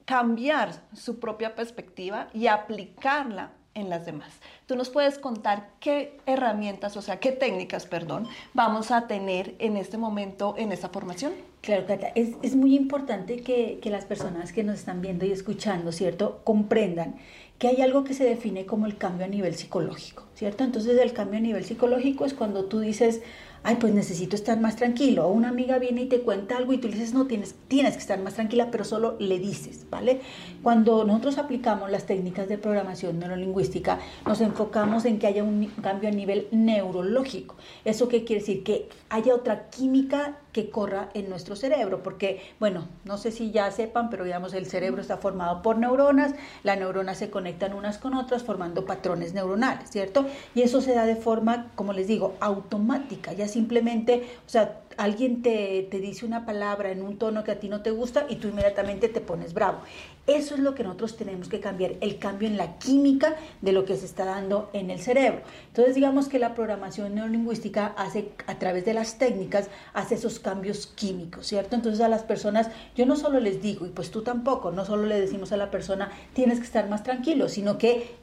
cambiar 0.03 0.73
su 0.93 1.21
propia 1.21 1.55
perspectiva 1.55 2.27
y 2.33 2.47
aplicarla 2.47 3.51
en 3.73 3.89
las 3.89 4.05
demás. 4.05 4.33
Tú 4.65 4.75
nos 4.75 4.89
puedes 4.89 5.17
contar 5.17 5.69
qué 5.79 6.17
herramientas, 6.25 6.97
o 6.97 7.01
sea, 7.01 7.21
qué 7.21 7.31
técnicas, 7.31 7.85
perdón, 7.85 8.27
vamos 8.53 8.91
a 8.91 9.07
tener 9.07 9.55
en 9.59 9.77
este 9.77 9.97
momento 9.97 10.55
en 10.57 10.73
esta 10.73 10.89
formación. 10.89 11.33
Claro, 11.61 11.85
Cata, 11.85 12.07
es, 12.15 12.35
es 12.41 12.55
muy 12.55 12.75
importante 12.75 13.37
que, 13.37 13.79
que 13.81 13.89
las 13.89 14.05
personas 14.05 14.51
que 14.51 14.63
nos 14.63 14.75
están 14.75 15.01
viendo 15.01 15.25
y 15.25 15.31
escuchando, 15.31 15.91
¿cierto?, 15.91 16.41
comprendan 16.43 17.15
que 17.57 17.69
hay 17.69 17.81
algo 17.81 18.03
que 18.03 18.13
se 18.13 18.25
define 18.25 18.65
como 18.65 18.85
el 18.85 18.97
cambio 18.97 19.25
a 19.25 19.29
nivel 19.29 19.55
psicológico, 19.55 20.23
¿cierto? 20.35 20.63
Entonces 20.63 20.99
el 20.99 21.13
cambio 21.13 21.39
a 21.39 21.41
nivel 21.41 21.63
psicológico 21.63 22.25
es 22.25 22.33
cuando 22.33 22.65
tú 22.65 22.79
dices, 22.79 23.21
ay, 23.63 23.77
pues 23.79 23.93
necesito 23.93 24.35
estar 24.35 24.59
más 24.59 24.75
tranquilo. 24.75 25.25
O 25.25 25.31
una 25.31 25.49
amiga 25.49 25.79
viene 25.79 26.03
y 26.03 26.05
te 26.07 26.21
cuenta 26.21 26.57
algo 26.57 26.73
y 26.73 26.77
tú 26.77 26.87
le 26.87 26.95
dices, 26.95 27.13
no, 27.13 27.27
tienes, 27.27 27.55
tienes 27.67 27.93
que 27.93 27.99
estar 27.99 28.19
más 28.19 28.35
tranquila, 28.35 28.69
pero 28.71 28.83
solo 28.83 29.15
le 29.19 29.39
dices, 29.39 29.85
¿vale? 29.89 30.21
Cuando 30.61 31.05
nosotros 31.05 31.37
aplicamos 31.37 31.89
las 31.89 32.05
técnicas 32.05 32.49
de 32.49 32.57
programación 32.57 33.19
neurolingüística, 33.19 33.99
nos 34.25 34.41
enfocamos 34.41 35.05
en 35.05 35.17
que 35.17 35.27
haya 35.27 35.43
un 35.43 35.65
cambio 35.81 36.09
a 36.09 36.11
nivel 36.11 36.47
neurológico. 36.51 37.55
¿Eso 37.85 38.09
qué 38.09 38.23
quiere 38.25 38.41
decir? 38.41 38.63
Que 38.63 38.89
haya 39.09 39.33
otra 39.33 39.69
química 39.69 40.37
que 40.55 40.69
corra 40.69 41.09
en 41.13 41.27
nuestro 41.27 41.57
cerebro, 41.57 42.01
porque, 42.01 42.39
bueno, 42.61 42.87
no 43.03 43.17
sé 43.17 43.33
si 43.33 43.51
ya 43.51 43.69
sepan, 43.71 44.09
pero 44.09 44.23
digamos, 44.23 44.53
el 44.53 44.67
cerebro 44.67 45.01
está 45.01 45.17
formado 45.17 45.61
por 45.61 45.77
neuronas, 45.77 46.33
las 46.63 46.79
neuronas 46.79 47.17
se 47.17 47.29
conectan 47.29 47.73
unas 47.73 47.97
con 47.97 48.13
otras 48.13 48.43
formando 48.43 48.85
patrones 48.85 49.33
neuronales, 49.33 49.89
¿cierto? 49.89 50.25
Y 50.53 50.61
eso 50.61 50.79
se 50.79 50.95
da 50.95 51.05
de 51.05 51.17
forma, 51.17 51.73
como 51.75 51.91
les 51.91 52.07
digo, 52.07 52.35
automática, 52.39 53.33
ya 53.33 53.49
simplemente, 53.49 54.29
o 54.47 54.49
sea, 54.49 54.79
alguien 54.95 55.41
te, 55.41 55.85
te, 55.91 55.99
dice 55.99 56.25
una 56.25 56.45
palabra 56.45 56.89
en 56.89 57.01
un 57.01 57.17
tono 57.17 57.43
que 57.43 57.51
a 57.51 57.59
ti 57.59 57.67
no 57.67 57.81
te 57.81 57.91
gusta 57.91 58.25
y 58.29 58.37
tú 58.37 58.47
inmediatamente 58.47 59.09
te 59.09 59.19
pones 59.19 59.53
bravo. 59.53 59.79
Eso 60.27 60.55
es 60.55 60.61
lo 60.61 60.73
que 60.73 60.83
nosotros 60.83 61.17
tenemos 61.17 61.49
que 61.49 61.59
cambiar, 61.59 61.93
el 62.01 62.17
cambio 62.17 62.47
en 62.47 62.57
la 62.57 62.79
química 62.79 63.35
de 63.61 63.73
lo 63.73 63.85
que 63.85 63.95
se 63.95 64.05
está 64.05 64.25
dando 64.25 64.69
en 64.73 64.89
el 64.89 64.99
cerebro. 64.99 65.41
Entonces 65.67 65.93
digamos 65.93 66.29
que 66.29 66.39
la 66.39 66.55
programación 66.55 67.13
neurolingüística 67.13 67.93
hace, 67.97 68.31
a 68.47 68.57
través 68.57 68.85
de 68.85 68.95
las 68.95 69.19
técnicas, 69.19 69.69
hace 69.93 70.15
esos 70.15 70.39
cambios 70.45 70.85
químicos, 70.85 71.47
¿cierto? 71.47 71.75
Entonces 71.75 72.01
a 72.01 72.07
las 72.07 72.21
personas, 72.21 72.69
yo 72.95 73.07
no 73.07 73.15
solo 73.15 73.39
les 73.39 73.63
digo, 73.63 73.87
y 73.87 73.89
pues 73.89 74.11
tú 74.11 74.21
tampoco, 74.21 74.69
no 74.71 74.85
solo 74.85 75.07
le 75.07 75.19
decimos 75.19 75.51
a 75.51 75.57
la 75.57 75.71
persona, 75.71 76.11
tienes 76.33 76.59
que 76.59 76.65
estar 76.65 76.87
más 76.87 77.01
tranquilo, 77.01 77.49
sino 77.49 77.79
que 77.79 78.15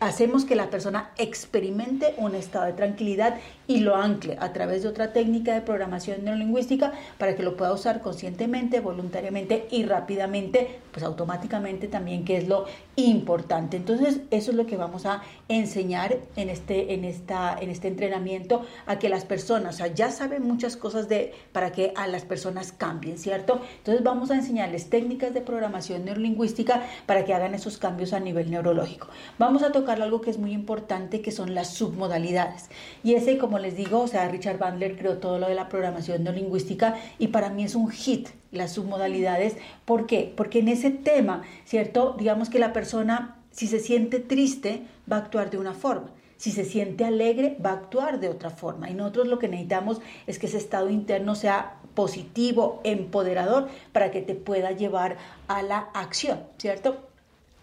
hacemos 0.00 0.44
que 0.44 0.54
la 0.54 0.70
persona 0.70 1.10
experimente 1.16 2.14
un 2.18 2.34
estado 2.34 2.66
de 2.66 2.72
tranquilidad 2.72 3.36
y 3.66 3.80
lo 3.80 3.96
ancle 3.96 4.36
a 4.40 4.52
través 4.52 4.82
de 4.82 4.88
otra 4.88 5.12
técnica 5.12 5.54
de 5.54 5.62
programación 5.62 6.24
neurolingüística 6.24 6.92
para 7.18 7.36
que 7.36 7.42
lo 7.42 7.56
pueda 7.56 7.72
usar 7.72 8.02
conscientemente, 8.02 8.80
voluntariamente 8.80 9.66
y 9.70 9.84
rápidamente, 9.84 10.80
pues 10.90 11.04
automáticamente 11.04 11.88
también, 11.88 12.24
que 12.24 12.36
es 12.36 12.48
lo 12.48 12.66
importante. 12.96 13.76
Entonces, 13.76 14.20
eso 14.30 14.50
es 14.50 14.56
lo 14.56 14.66
que 14.66 14.76
vamos 14.76 15.06
a 15.06 15.22
enseñar 15.48 16.18
en 16.36 16.50
este, 16.50 16.92
en 16.92 17.04
esta, 17.04 17.56
en 17.58 17.70
este 17.70 17.88
entrenamiento 17.88 18.66
a 18.86 18.98
que 18.98 19.08
las 19.08 19.24
personas, 19.24 19.76
o 19.76 19.78
sea, 19.78 19.86
ya 19.86 20.10
saben 20.10 20.42
muchas 20.42 20.76
cosas 20.76 21.08
de, 21.08 21.32
para 21.52 21.72
que 21.72 21.94
a 21.96 22.06
las 22.08 22.24
personas 22.24 22.72
cambien, 22.72 23.18
¿cierto? 23.18 23.62
Entonces, 23.78 24.04
vamos 24.04 24.30
a 24.30 24.34
enseñarles 24.34 24.90
técnicas 24.90 25.32
de 25.32 25.40
programación 25.40 26.04
neurolingüística 26.04 26.82
para 27.06 27.24
que 27.24 27.32
hagan 27.32 27.54
esos 27.54 27.78
cambios 27.78 28.12
a 28.12 28.20
nivel 28.20 28.50
neurológico. 28.50 29.08
Vamos 29.38 29.61
a 29.64 29.72
tocar 29.72 30.00
algo 30.00 30.20
que 30.20 30.30
es 30.30 30.38
muy 30.38 30.52
importante, 30.52 31.20
que 31.20 31.30
son 31.30 31.54
las 31.54 31.74
submodalidades. 31.74 32.68
Y 33.02 33.14
ese, 33.14 33.38
como 33.38 33.58
les 33.58 33.76
digo, 33.76 34.00
o 34.00 34.08
sea, 34.08 34.28
Richard 34.28 34.58
Bandler 34.58 34.96
creó 34.96 35.18
todo 35.18 35.38
lo 35.38 35.48
de 35.48 35.54
la 35.54 35.68
programación 35.68 36.24
neurolingüística 36.24 36.96
y 37.18 37.28
para 37.28 37.50
mí 37.50 37.64
es 37.64 37.74
un 37.74 37.90
hit 37.90 38.28
las 38.50 38.72
submodalidades. 38.72 39.56
¿Por 39.84 40.06
qué? 40.06 40.32
Porque 40.36 40.60
en 40.60 40.68
ese 40.68 40.90
tema, 40.90 41.42
¿cierto? 41.64 42.14
Digamos 42.18 42.50
que 42.50 42.58
la 42.58 42.72
persona, 42.72 43.36
si 43.50 43.66
se 43.66 43.80
siente 43.80 44.20
triste, 44.20 44.82
va 45.10 45.16
a 45.16 45.20
actuar 45.20 45.50
de 45.50 45.58
una 45.58 45.74
forma. 45.74 46.10
Si 46.36 46.50
se 46.50 46.64
siente 46.64 47.04
alegre, 47.04 47.56
va 47.64 47.70
a 47.70 47.74
actuar 47.74 48.20
de 48.20 48.28
otra 48.28 48.50
forma. 48.50 48.90
Y 48.90 48.94
nosotros 48.94 49.28
lo 49.28 49.38
que 49.38 49.48
necesitamos 49.48 50.00
es 50.26 50.38
que 50.38 50.46
ese 50.46 50.58
estado 50.58 50.90
interno 50.90 51.34
sea 51.34 51.76
positivo, 51.94 52.80
empoderador, 52.84 53.68
para 53.92 54.10
que 54.10 54.22
te 54.22 54.34
pueda 54.34 54.72
llevar 54.72 55.16
a 55.46 55.62
la 55.62 55.78
acción, 55.94 56.40
¿cierto? 56.58 57.11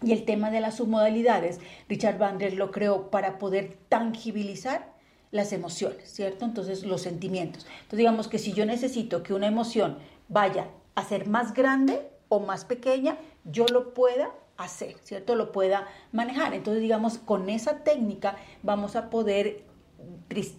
Y 0.02 0.12
el 0.12 0.24
tema 0.24 0.50
de 0.50 0.60
las 0.60 0.76
submodalidades, 0.76 1.60
Richard 1.88 2.18
Bandler 2.18 2.54
lo 2.54 2.70
creó 2.70 3.10
para 3.10 3.38
poder 3.38 3.76
tangibilizar 3.88 4.92
las 5.30 5.52
emociones, 5.52 6.10
¿cierto? 6.10 6.44
Entonces, 6.44 6.84
los 6.84 7.02
sentimientos. 7.02 7.66
Entonces, 7.66 7.98
digamos 7.98 8.28
que 8.28 8.38
si 8.38 8.52
yo 8.52 8.66
necesito 8.66 9.22
que 9.22 9.34
una 9.34 9.46
emoción 9.46 9.98
vaya 10.28 10.68
a 10.94 11.04
ser 11.04 11.26
más 11.28 11.54
grande 11.54 12.08
o 12.28 12.40
más 12.40 12.64
pequeña, 12.64 13.18
yo 13.44 13.66
lo 13.66 13.94
pueda 13.94 14.32
hacer, 14.56 14.96
¿cierto? 15.02 15.34
Lo 15.34 15.52
pueda 15.52 15.86
manejar. 16.12 16.54
Entonces, 16.54 16.82
digamos, 16.82 17.18
con 17.18 17.48
esa 17.48 17.78
técnica 17.84 18.36
vamos 18.62 18.96
a 18.96 19.10
poder 19.10 19.64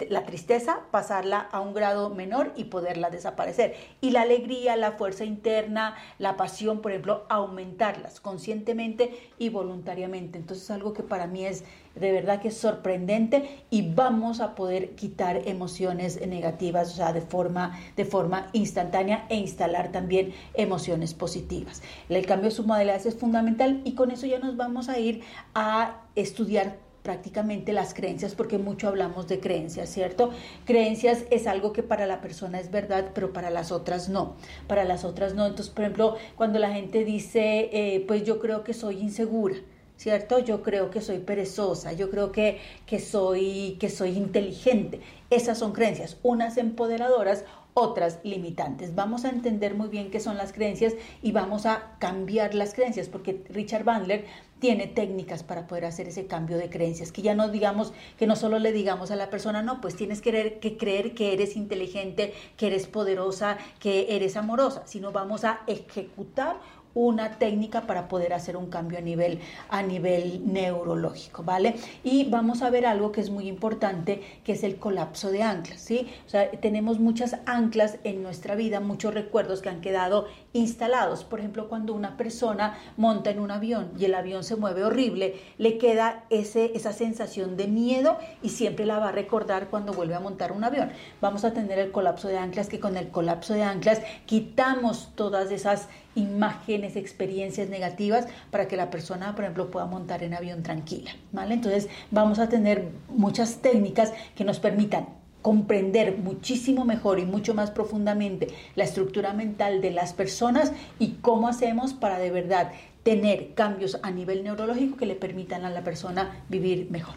la 0.09 0.25
tristeza, 0.25 0.81
pasarla 0.91 1.39
a 1.39 1.61
un 1.61 1.73
grado 1.73 2.09
menor 2.09 2.51
y 2.57 2.65
poderla 2.65 3.09
desaparecer. 3.09 3.75
Y 4.01 4.11
la 4.11 4.23
alegría, 4.23 4.75
la 4.75 4.93
fuerza 4.93 5.23
interna, 5.23 5.95
la 6.19 6.35
pasión, 6.35 6.81
por 6.81 6.91
ejemplo, 6.91 7.25
aumentarlas 7.29 8.19
conscientemente 8.19 9.31
y 9.37 9.49
voluntariamente. 9.49 10.37
Entonces, 10.37 10.69
algo 10.71 10.91
que 10.93 11.03
para 11.03 11.27
mí 11.27 11.45
es 11.45 11.63
de 11.95 12.11
verdad 12.11 12.41
que 12.41 12.49
es 12.49 12.57
sorprendente 12.57 13.63
y 13.69 13.93
vamos 13.93 14.39
a 14.39 14.55
poder 14.55 14.95
quitar 14.95 15.47
emociones 15.47 16.25
negativas, 16.25 16.93
o 16.93 16.95
sea, 16.95 17.13
de 17.13 17.21
forma, 17.21 17.77
de 17.95 18.05
forma 18.05 18.47
instantánea 18.53 19.25
e 19.29 19.35
instalar 19.35 19.91
también 19.91 20.33
emociones 20.53 21.13
positivas. 21.13 21.81
El 22.09 22.25
cambio 22.25 22.49
de 22.49 22.55
submodalidades 22.55 23.05
es 23.05 23.15
fundamental 23.15 23.81
y 23.83 23.93
con 23.95 24.11
eso 24.11 24.25
ya 24.25 24.39
nos 24.39 24.57
vamos 24.57 24.89
a 24.89 24.99
ir 24.99 25.23
a 25.53 26.01
estudiar 26.15 26.90
prácticamente 27.03 27.73
las 27.73 27.93
creencias, 27.93 28.35
porque 28.35 28.57
mucho 28.57 28.87
hablamos 28.87 29.27
de 29.27 29.39
creencias, 29.39 29.89
¿cierto? 29.89 30.31
Creencias 30.65 31.23
es 31.31 31.47
algo 31.47 31.73
que 31.73 31.83
para 31.83 32.05
la 32.05 32.21
persona 32.21 32.59
es 32.59 32.71
verdad, 32.71 33.11
pero 33.13 33.33
para 33.33 33.49
las 33.49 33.71
otras 33.71 34.09
no. 34.09 34.35
Para 34.67 34.83
las 34.83 35.03
otras 35.03 35.33
no. 35.33 35.45
Entonces, 35.45 35.73
por 35.73 35.83
ejemplo, 35.83 36.15
cuando 36.35 36.59
la 36.59 36.73
gente 36.73 37.03
dice, 37.03 37.69
eh, 37.71 38.03
pues 38.07 38.23
yo 38.23 38.39
creo 38.39 38.63
que 38.63 38.73
soy 38.73 38.99
insegura, 38.99 39.55
¿cierto? 39.97 40.39
Yo 40.39 40.61
creo 40.61 40.89
que 40.89 41.01
soy 41.01 41.19
perezosa, 41.19 41.93
yo 41.93 42.09
creo 42.09 42.31
que, 42.31 42.59
que, 42.85 42.99
soy, 42.99 43.77
que 43.79 43.89
soy 43.89 44.17
inteligente. 44.17 45.01
Esas 45.29 45.57
son 45.57 45.73
creencias, 45.73 46.17
unas 46.23 46.57
empoderadoras, 46.57 47.45
otras 47.73 48.19
limitantes. 48.23 48.95
Vamos 48.95 49.25
a 49.25 49.29
entender 49.29 49.75
muy 49.75 49.87
bien 49.87 50.11
qué 50.11 50.19
son 50.19 50.37
las 50.37 50.53
creencias 50.53 50.93
y 51.21 51.31
vamos 51.31 51.65
a 51.65 51.95
cambiar 51.99 52.53
las 52.53 52.73
creencias, 52.73 53.09
porque 53.09 53.43
Richard 53.49 53.83
Bandler 53.83 54.25
tiene 54.59 54.85
técnicas 54.85 55.41
para 55.41 55.65
poder 55.65 55.85
hacer 55.85 56.07
ese 56.07 56.27
cambio 56.27 56.57
de 56.57 56.69
creencias, 56.69 57.11
que 57.11 57.23
ya 57.23 57.33
no 57.33 57.49
digamos, 57.49 57.93
que 58.17 58.27
no 58.27 58.35
solo 58.35 58.59
le 58.59 58.71
digamos 58.71 59.09
a 59.09 59.15
la 59.15 59.31
persona, 59.31 59.63
no, 59.63 59.81
pues 59.81 59.95
tienes 59.95 60.21
que 60.21 60.59
que, 60.61 60.77
creer 60.77 61.15
que 61.15 61.33
eres 61.33 61.55
inteligente, 61.55 62.33
que 62.57 62.67
eres 62.67 62.85
poderosa, 62.87 63.57
que 63.79 64.15
eres 64.15 64.37
amorosa, 64.37 64.83
sino 64.85 65.11
vamos 65.11 65.45
a 65.45 65.61
ejecutar 65.65 66.57
una 66.93 67.37
técnica 67.37 67.81
para 67.81 68.07
poder 68.07 68.33
hacer 68.33 68.57
un 68.57 68.69
cambio 68.69 68.97
a 68.97 69.01
nivel, 69.01 69.39
a 69.69 69.81
nivel 69.81 70.41
neurológico, 70.51 71.43
¿vale? 71.43 71.75
Y 72.03 72.29
vamos 72.29 72.61
a 72.61 72.69
ver 72.69 72.85
algo 72.85 73.11
que 73.11 73.21
es 73.21 73.29
muy 73.29 73.47
importante, 73.47 74.21
que 74.43 74.53
es 74.53 74.63
el 74.63 74.77
colapso 74.77 75.31
de 75.31 75.43
anclas, 75.43 75.81
¿sí? 75.81 76.07
O 76.25 76.29
sea, 76.29 76.49
tenemos 76.51 76.99
muchas 76.99 77.37
anclas 77.45 77.97
en 78.03 78.23
nuestra 78.23 78.55
vida, 78.55 78.79
muchos 78.79 79.13
recuerdos 79.13 79.61
que 79.61 79.69
han 79.69 79.81
quedado 79.81 80.25
instalados. 80.53 81.23
Por 81.23 81.39
ejemplo, 81.39 81.69
cuando 81.69 81.93
una 81.93 82.17
persona 82.17 82.77
monta 82.97 83.29
en 83.29 83.39
un 83.39 83.51
avión 83.51 83.91
y 83.97 84.05
el 84.05 84.15
avión 84.15 84.43
se 84.43 84.55
mueve 84.55 84.83
horrible, 84.83 85.35
le 85.57 85.77
queda 85.77 86.25
ese, 86.29 86.71
esa 86.75 86.93
sensación 86.93 87.57
de 87.57 87.67
miedo 87.67 88.17
y 88.41 88.49
siempre 88.49 88.85
la 88.85 88.99
va 88.99 89.09
a 89.09 89.11
recordar 89.11 89.69
cuando 89.69 89.93
vuelve 89.93 90.15
a 90.15 90.19
montar 90.19 90.51
un 90.51 90.63
avión. 90.63 90.91
Vamos 91.21 91.45
a 91.45 91.53
tener 91.53 91.79
el 91.79 91.91
colapso 91.91 92.27
de 92.27 92.37
anclas, 92.37 92.69
que 92.69 92.79
con 92.79 92.97
el 92.97 93.09
colapso 93.09 93.53
de 93.53 93.63
anclas 93.63 94.01
quitamos 94.25 95.11
todas 95.15 95.51
esas 95.51 95.87
imágenes, 96.15 96.95
experiencias 96.95 97.69
negativas 97.69 98.27
para 98.49 98.67
que 98.67 98.75
la 98.75 98.89
persona, 98.89 99.33
por 99.33 99.45
ejemplo, 99.45 99.71
pueda 99.71 99.85
montar 99.85 100.23
en 100.23 100.33
avión 100.33 100.63
tranquila. 100.63 101.11
¿vale? 101.31 101.53
Entonces 101.53 101.87
vamos 102.11 102.39
a 102.39 102.49
tener 102.49 102.89
muchas 103.09 103.61
técnicas 103.61 104.13
que 104.35 104.43
nos 104.43 104.59
permitan 104.59 105.20
comprender 105.41 106.17
muchísimo 106.17 106.85
mejor 106.85 107.19
y 107.19 107.25
mucho 107.25 107.53
más 107.53 107.71
profundamente 107.71 108.47
la 108.75 108.83
estructura 108.83 109.33
mental 109.33 109.81
de 109.81 109.91
las 109.91 110.13
personas 110.13 110.71
y 110.99 111.13
cómo 111.21 111.47
hacemos 111.47 111.93
para 111.93 112.19
de 112.19 112.31
verdad 112.31 112.71
tener 113.03 113.53
cambios 113.53 113.99
a 114.03 114.11
nivel 114.11 114.43
neurológico 114.43 114.97
que 114.97 115.05
le 115.05 115.15
permitan 115.15 115.65
a 115.65 115.69
la 115.69 115.83
persona 115.83 116.43
vivir 116.49 116.89
mejor. 116.91 117.15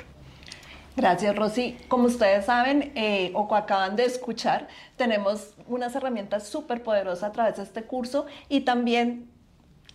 Gracias, 0.97 1.35
Rosy. 1.35 1.77
Como 1.89 2.05
ustedes 2.05 2.47
saben 2.47 2.93
eh, 2.95 3.33
o 3.35 3.53
acaban 3.55 3.97
de 3.97 4.05
escuchar, 4.05 4.69
tenemos 4.97 5.55
unas 5.67 5.95
herramientas 5.97 6.47
súper 6.47 6.83
poderosas 6.85 7.25
a 7.25 7.33
través 7.33 7.57
de 7.57 7.65
este 7.65 7.83
curso 7.83 8.27
y 8.49 8.61
también 8.61 9.29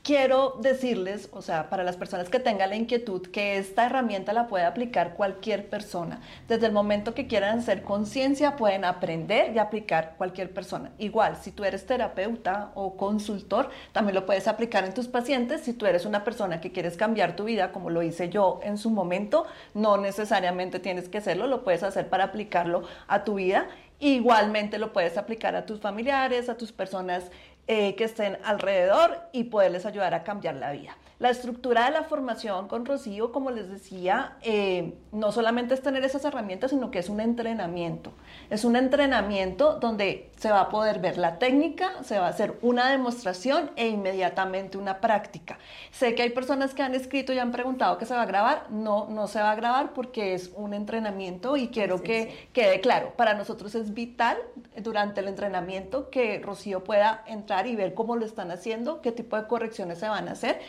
quiero 0.03 0.55
decirles, 0.61 1.29
o 1.31 1.41
sea, 1.41 1.69
para 1.69 1.83
las 1.83 1.97
personas 1.97 2.29
que 2.29 2.39
tengan 2.39 2.69
la 2.69 2.75
inquietud, 2.75 3.27
que 3.27 3.57
esta 3.57 3.85
herramienta 3.85 4.33
la 4.33 4.47
puede 4.47 4.65
aplicar 4.65 5.13
cualquier 5.13 5.69
persona. 5.69 6.21
Desde 6.47 6.67
el 6.67 6.71
momento 6.71 7.13
que 7.13 7.27
quieran 7.27 7.59
hacer 7.59 7.83
conciencia, 7.83 8.55
pueden 8.55 8.85
aprender 8.85 9.53
y 9.55 9.59
aplicar 9.59 10.15
cualquier 10.17 10.53
persona. 10.53 10.91
Igual, 10.97 11.37
si 11.37 11.51
tú 11.51 11.63
eres 11.63 11.85
terapeuta 11.85 12.71
o 12.75 12.97
consultor, 12.97 13.69
también 13.91 14.15
lo 14.15 14.25
puedes 14.25 14.47
aplicar 14.47 14.85
en 14.85 14.93
tus 14.93 15.07
pacientes. 15.07 15.61
Si 15.61 15.73
tú 15.73 15.85
eres 15.85 16.05
una 16.05 16.23
persona 16.23 16.61
que 16.61 16.71
quieres 16.71 16.97
cambiar 16.97 17.35
tu 17.35 17.43
vida, 17.43 17.71
como 17.71 17.89
lo 17.89 18.01
hice 18.01 18.29
yo 18.29 18.59
en 18.63 18.77
su 18.77 18.89
momento, 18.89 19.45
no 19.73 19.97
necesariamente 19.97 20.79
tienes 20.79 21.09
que 21.09 21.19
hacerlo, 21.19 21.47
lo 21.47 21.63
puedes 21.63 21.83
hacer 21.83 22.09
para 22.09 22.25
aplicarlo 22.25 22.83
a 23.07 23.23
tu 23.23 23.35
vida. 23.35 23.67
Igualmente 23.99 24.77
lo 24.77 24.93
puedes 24.93 25.17
aplicar 25.17 25.57
a 25.57 25.65
tus 25.65 25.81
familiares, 25.81 26.47
a 26.47 26.55
tus 26.55 26.71
personas 26.71 27.29
eh, 27.71 27.93
que 27.93 28.03
estén 28.05 28.39
alrededor 28.43 29.19
y 29.31 29.43
poderles 29.43 29.85
ayudar 29.85 30.15
a 30.15 30.23
cambiar 30.23 30.55
la 30.55 30.71
vida. 30.71 30.97
La 31.19 31.29
estructura 31.29 31.85
de 31.85 31.91
la 31.91 32.01
formación 32.01 32.67
con 32.67 32.83
Rocío, 32.83 33.31
como 33.31 33.51
les 33.51 33.69
decía, 33.69 34.37
eh, 34.41 34.95
no 35.11 35.31
solamente 35.31 35.75
es 35.75 35.81
tener 35.83 36.03
esas 36.03 36.25
herramientas, 36.25 36.71
sino 36.71 36.89
que 36.89 36.97
es 36.97 37.09
un 37.09 37.19
entrenamiento. 37.19 38.11
Es 38.49 38.65
un 38.65 38.75
entrenamiento 38.75 39.75
donde 39.75 40.28
se 40.39 40.49
va 40.49 40.61
a 40.61 40.69
poder 40.69 40.99
ver 40.99 41.17
la 41.17 41.37
técnica, 41.37 42.01
se 42.03 42.17
va 42.17 42.27
a 42.27 42.29
hacer 42.29 42.57
una 42.61 42.89
demostración 42.89 43.71
e 43.75 43.89
inmediatamente 43.89 44.77
una 44.77 45.01
práctica. 45.01 45.59
Sé 45.91 46.15
que 46.15 46.21
hay 46.21 46.29
personas 46.29 46.73
que 46.73 46.81
han 46.81 46.95
escrito 46.95 47.33
y 47.33 47.39
han 47.39 47.51
preguntado 47.51 47.97
que 47.97 48.05
se 48.05 48.13
va 48.13 48.21
a 48.21 48.25
grabar. 48.25 48.67
No, 48.69 49.07
no 49.09 49.27
se 49.27 49.41
va 49.41 49.51
a 49.51 49.55
grabar 49.55 49.93
porque 49.93 50.33
es 50.33 50.51
un 50.55 50.73
entrenamiento 50.73 51.57
y 51.57 51.67
quiero 51.67 52.01
que 52.01 52.47
quede 52.53 52.79
claro. 52.79 53.13
Para 53.17 53.33
nosotros 53.33 53.75
es 53.75 53.93
vital 53.93 54.37
durante 54.77 55.19
el 55.19 55.27
entrenamiento 55.27 56.09
que 56.09 56.39
Rocío 56.39 56.85
pueda 56.85 57.21
entrar 57.27 57.67
y 57.67 57.75
ver 57.75 57.93
cómo 57.93 58.15
lo 58.15 58.25
están 58.25 58.49
haciendo, 58.49 59.01
qué 59.01 59.11
tipo 59.11 59.35
de 59.35 59.45
correcciones 59.45 59.99
se 59.99 60.07
van 60.07 60.29
a 60.29 60.31
hacer. 60.31 60.61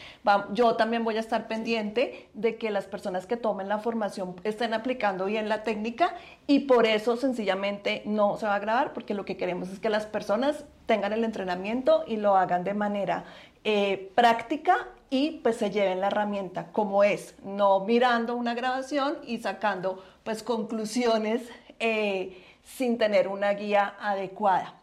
yo 0.53 0.75
también 0.75 1.05
voy 1.05 1.17
a 1.17 1.21
estar 1.21 1.47
pendiente 1.47 2.29
de 2.35 2.57
que 2.57 2.71
las 2.71 2.87
personas 2.87 3.27
que 3.27 3.37
tomen 3.37 3.69
la 3.69 3.79
formación 3.79 4.35
estén 4.43 4.75
aplicando 4.75 5.27
bien 5.27 5.49
la 5.49 5.63
técnica 5.63 6.17
y 6.49 6.61
por 6.61 6.87
eso 6.87 7.17
sencillamente 7.17 8.03
no 8.05 8.37
se 8.37 8.47
va 8.47 8.57
a 8.57 8.59
grabar 8.59 8.93
porque 8.93 9.15
lo 9.15 9.25
que 9.25 9.37
queremos 9.37 9.60
es 9.69 9.81
que 9.81 9.91
las 9.91 10.07
personas 10.07 10.65
tengan 10.87 11.13
el 11.13 11.25
entrenamiento 11.25 12.05
y 12.07 12.17
lo 12.17 12.37
hagan 12.37 12.65
de 12.65 12.73
manera 12.73 13.25
eh, 13.65 14.11
práctica 14.15 14.89
y 15.11 15.41
pues 15.43 15.57
se 15.57 15.71
lleven 15.71 16.01
la 16.01 16.07
herramienta 16.07 16.69
como 16.73 17.05
es, 17.05 17.35
no 17.45 17.81
mirando 17.81 18.37
una 18.37 18.55
grabación 18.55 19.19
y 19.27 19.39
sacando 19.39 20.03
pues 20.25 20.43
conclusiones 20.43 21.43
eh, 21.79 22.43
sin 22.65 22.97
tener 22.97 23.29
una 23.29 23.53
guía 23.53 23.95
adecuada. 24.01 24.75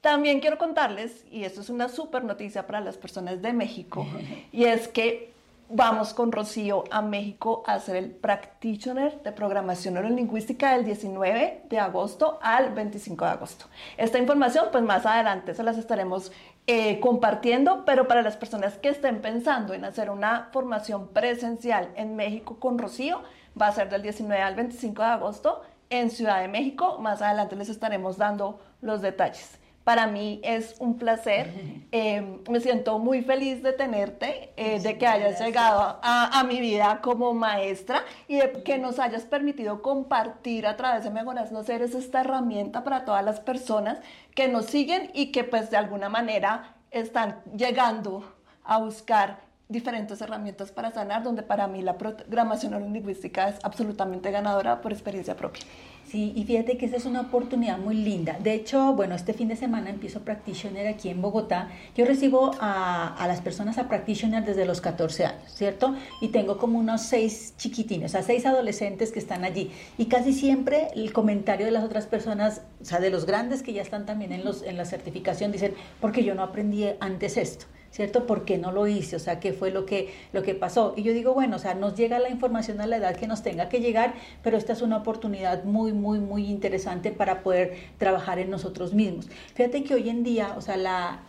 También 0.00 0.38
quiero 0.38 0.56
contarles, 0.56 1.24
y 1.32 1.42
esto 1.42 1.62
es 1.62 1.68
una 1.68 1.88
súper 1.88 2.22
noticia 2.22 2.64
para 2.66 2.80
las 2.80 2.96
personas 2.96 3.42
de 3.42 3.52
México, 3.52 4.06
y 4.52 4.64
es 4.64 4.86
que 4.86 5.32
vamos 5.68 6.14
con 6.14 6.32
Rocío 6.32 6.84
a 6.90 7.02
México 7.02 7.64
a 7.66 7.74
hacer 7.74 7.96
el 7.96 8.10
Practitioner 8.10 9.22
de 9.22 9.32
Programación 9.32 9.94
Neurolingüística 9.94 10.72
del 10.72 10.84
19 10.84 11.62
de 11.68 11.78
agosto 11.78 12.38
al 12.42 12.72
25 12.72 13.24
de 13.24 13.30
agosto. 13.30 13.66
Esta 13.96 14.18
información, 14.18 14.66
pues 14.70 14.84
más 14.84 15.06
adelante 15.06 15.54
se 15.54 15.62
las 15.62 15.78
estaremos 15.78 16.32
eh, 16.66 17.00
compartiendo, 17.00 17.84
pero 17.84 18.06
para 18.08 18.22
las 18.22 18.36
personas 18.36 18.78
que 18.78 18.88
estén 18.88 19.20
pensando 19.20 19.74
en 19.74 19.84
hacer 19.84 20.10
una 20.10 20.48
formación 20.52 21.08
presencial 21.08 21.90
en 21.96 22.16
México 22.16 22.58
con 22.60 22.78
Rocío, 22.78 23.22
va 23.60 23.68
a 23.68 23.72
ser 23.72 23.88
del 23.88 24.02
19 24.02 24.42
al 24.42 24.54
25 24.54 25.02
de 25.02 25.08
agosto 25.08 25.62
en 25.90 26.10
Ciudad 26.10 26.40
de 26.40 26.48
México. 26.48 26.98
Más 26.98 27.22
adelante 27.22 27.56
les 27.56 27.68
estaremos 27.68 28.16
dando 28.16 28.60
los 28.80 29.02
detalles. 29.02 29.58
Para 29.86 30.08
mí 30.08 30.40
es 30.42 30.74
un 30.80 30.98
placer. 30.98 31.76
Eh, 31.92 32.42
me 32.50 32.60
siento 32.60 32.98
muy 32.98 33.22
feliz 33.22 33.62
de 33.62 33.72
tenerte, 33.72 34.52
eh, 34.56 34.80
de 34.80 34.98
que 34.98 35.06
hayas 35.06 35.40
llegado 35.40 35.98
a, 36.02 36.38
a, 36.38 36.44
mi 36.44 36.60
vida 36.60 37.00
como 37.00 37.32
maestra 37.32 38.04
y 38.28 38.36
de 38.36 38.52
que 38.64 38.76
nos 38.76 38.98
hayas 38.98 39.22
permitido 39.22 39.80
compartir 39.80 40.66
a 40.66 40.76
través 40.76 41.04
de 41.04 41.10
Mejoras 41.10 41.52
No 41.52 41.62
Seres 41.62 41.94
esta 41.94 42.20
herramienta 42.20 42.84
para 42.84 43.06
todas 43.06 43.24
las 43.24 43.40
personas 43.40 44.00
que 44.34 44.48
nos 44.48 44.66
siguen 44.66 45.10
y 45.14 45.30
que 45.32 45.44
pues 45.44 45.70
de 45.70 45.78
alguna 45.78 46.10
manera 46.10 46.74
están 46.90 47.40
llegando 47.56 48.30
a 48.64 48.78
buscar 48.78 49.38
diferentes 49.68 50.20
herramientas 50.20 50.70
para 50.70 50.92
sanar, 50.92 51.22
donde 51.22 51.42
para 51.42 51.66
mí 51.66 51.82
la 51.82 51.96
programación 51.96 52.72
neurolingüística 52.72 53.48
es 53.48 53.56
absolutamente 53.62 54.30
ganadora 54.30 54.80
por 54.82 54.92
experiencia 54.92 55.36
propia. 55.36 55.64
Sí, 56.08 56.32
y 56.36 56.44
fíjate 56.44 56.78
que 56.78 56.86
esa 56.86 56.96
es 56.96 57.04
una 57.04 57.22
oportunidad 57.22 57.78
muy 57.78 57.96
linda. 57.96 58.38
De 58.40 58.54
hecho, 58.54 58.92
bueno, 58.92 59.16
este 59.16 59.32
fin 59.32 59.48
de 59.48 59.56
semana 59.56 59.90
empiezo 59.90 60.20
Practitioner 60.20 60.86
aquí 60.86 61.08
en 61.08 61.20
Bogotá. 61.20 61.68
Yo 61.96 62.04
recibo 62.04 62.52
a, 62.60 63.08
a 63.16 63.26
las 63.26 63.40
personas 63.40 63.76
a 63.78 63.88
Practitioner 63.88 64.44
desde 64.44 64.66
los 64.66 64.80
14 64.80 65.24
años, 65.26 65.52
¿cierto? 65.52 65.96
Y 66.20 66.28
tengo 66.28 66.58
como 66.58 66.78
unos 66.78 67.02
seis 67.02 67.54
chiquitines, 67.58 68.10
o 68.10 68.12
sea, 68.12 68.22
seis 68.22 68.46
adolescentes 68.46 69.10
que 69.10 69.18
están 69.18 69.44
allí. 69.44 69.72
Y 69.98 70.06
casi 70.06 70.32
siempre 70.32 70.90
el 70.94 71.12
comentario 71.12 71.66
de 71.66 71.72
las 71.72 71.82
otras 71.82 72.06
personas, 72.06 72.62
o 72.80 72.84
sea, 72.84 73.00
de 73.00 73.10
los 73.10 73.26
grandes 73.26 73.64
que 73.64 73.72
ya 73.72 73.82
están 73.82 74.06
también 74.06 74.32
en, 74.32 74.44
los, 74.44 74.62
en 74.62 74.76
la 74.76 74.84
certificación, 74.84 75.50
dicen, 75.50 75.74
porque 76.00 76.22
yo 76.22 76.36
no 76.36 76.44
aprendí 76.44 76.84
antes 77.00 77.36
esto. 77.36 77.66
¿Cierto? 77.90 78.26
¿Por 78.26 78.44
qué 78.44 78.58
no 78.58 78.72
lo 78.72 78.86
hice? 78.86 79.16
O 79.16 79.18
sea, 79.18 79.40
¿qué 79.40 79.52
fue 79.52 79.70
lo 79.70 79.86
que, 79.86 80.12
lo 80.32 80.42
que 80.42 80.54
pasó? 80.54 80.94
Y 80.96 81.02
yo 81.02 81.12
digo, 81.12 81.34
bueno, 81.34 81.56
o 81.56 81.58
sea, 81.58 81.74
nos 81.74 81.96
llega 81.96 82.18
la 82.18 82.28
información 82.28 82.80
a 82.80 82.86
la 82.86 82.96
edad 82.96 83.16
que 83.16 83.26
nos 83.26 83.42
tenga 83.42 83.68
que 83.68 83.80
llegar, 83.80 84.14
pero 84.42 84.56
esta 84.56 84.72
es 84.72 84.82
una 84.82 84.98
oportunidad 84.98 85.64
muy, 85.64 85.92
muy, 85.92 86.18
muy 86.18 86.46
interesante 86.46 87.10
para 87.10 87.42
poder 87.42 87.74
trabajar 87.98 88.38
en 88.38 88.50
nosotros 88.50 88.94
mismos. 88.94 89.28
Fíjate 89.54 89.84
que 89.84 89.94
hoy 89.94 90.08
en 90.08 90.22
día, 90.22 90.54
o 90.56 90.60
sea, 90.60 90.76
la, 90.76 91.20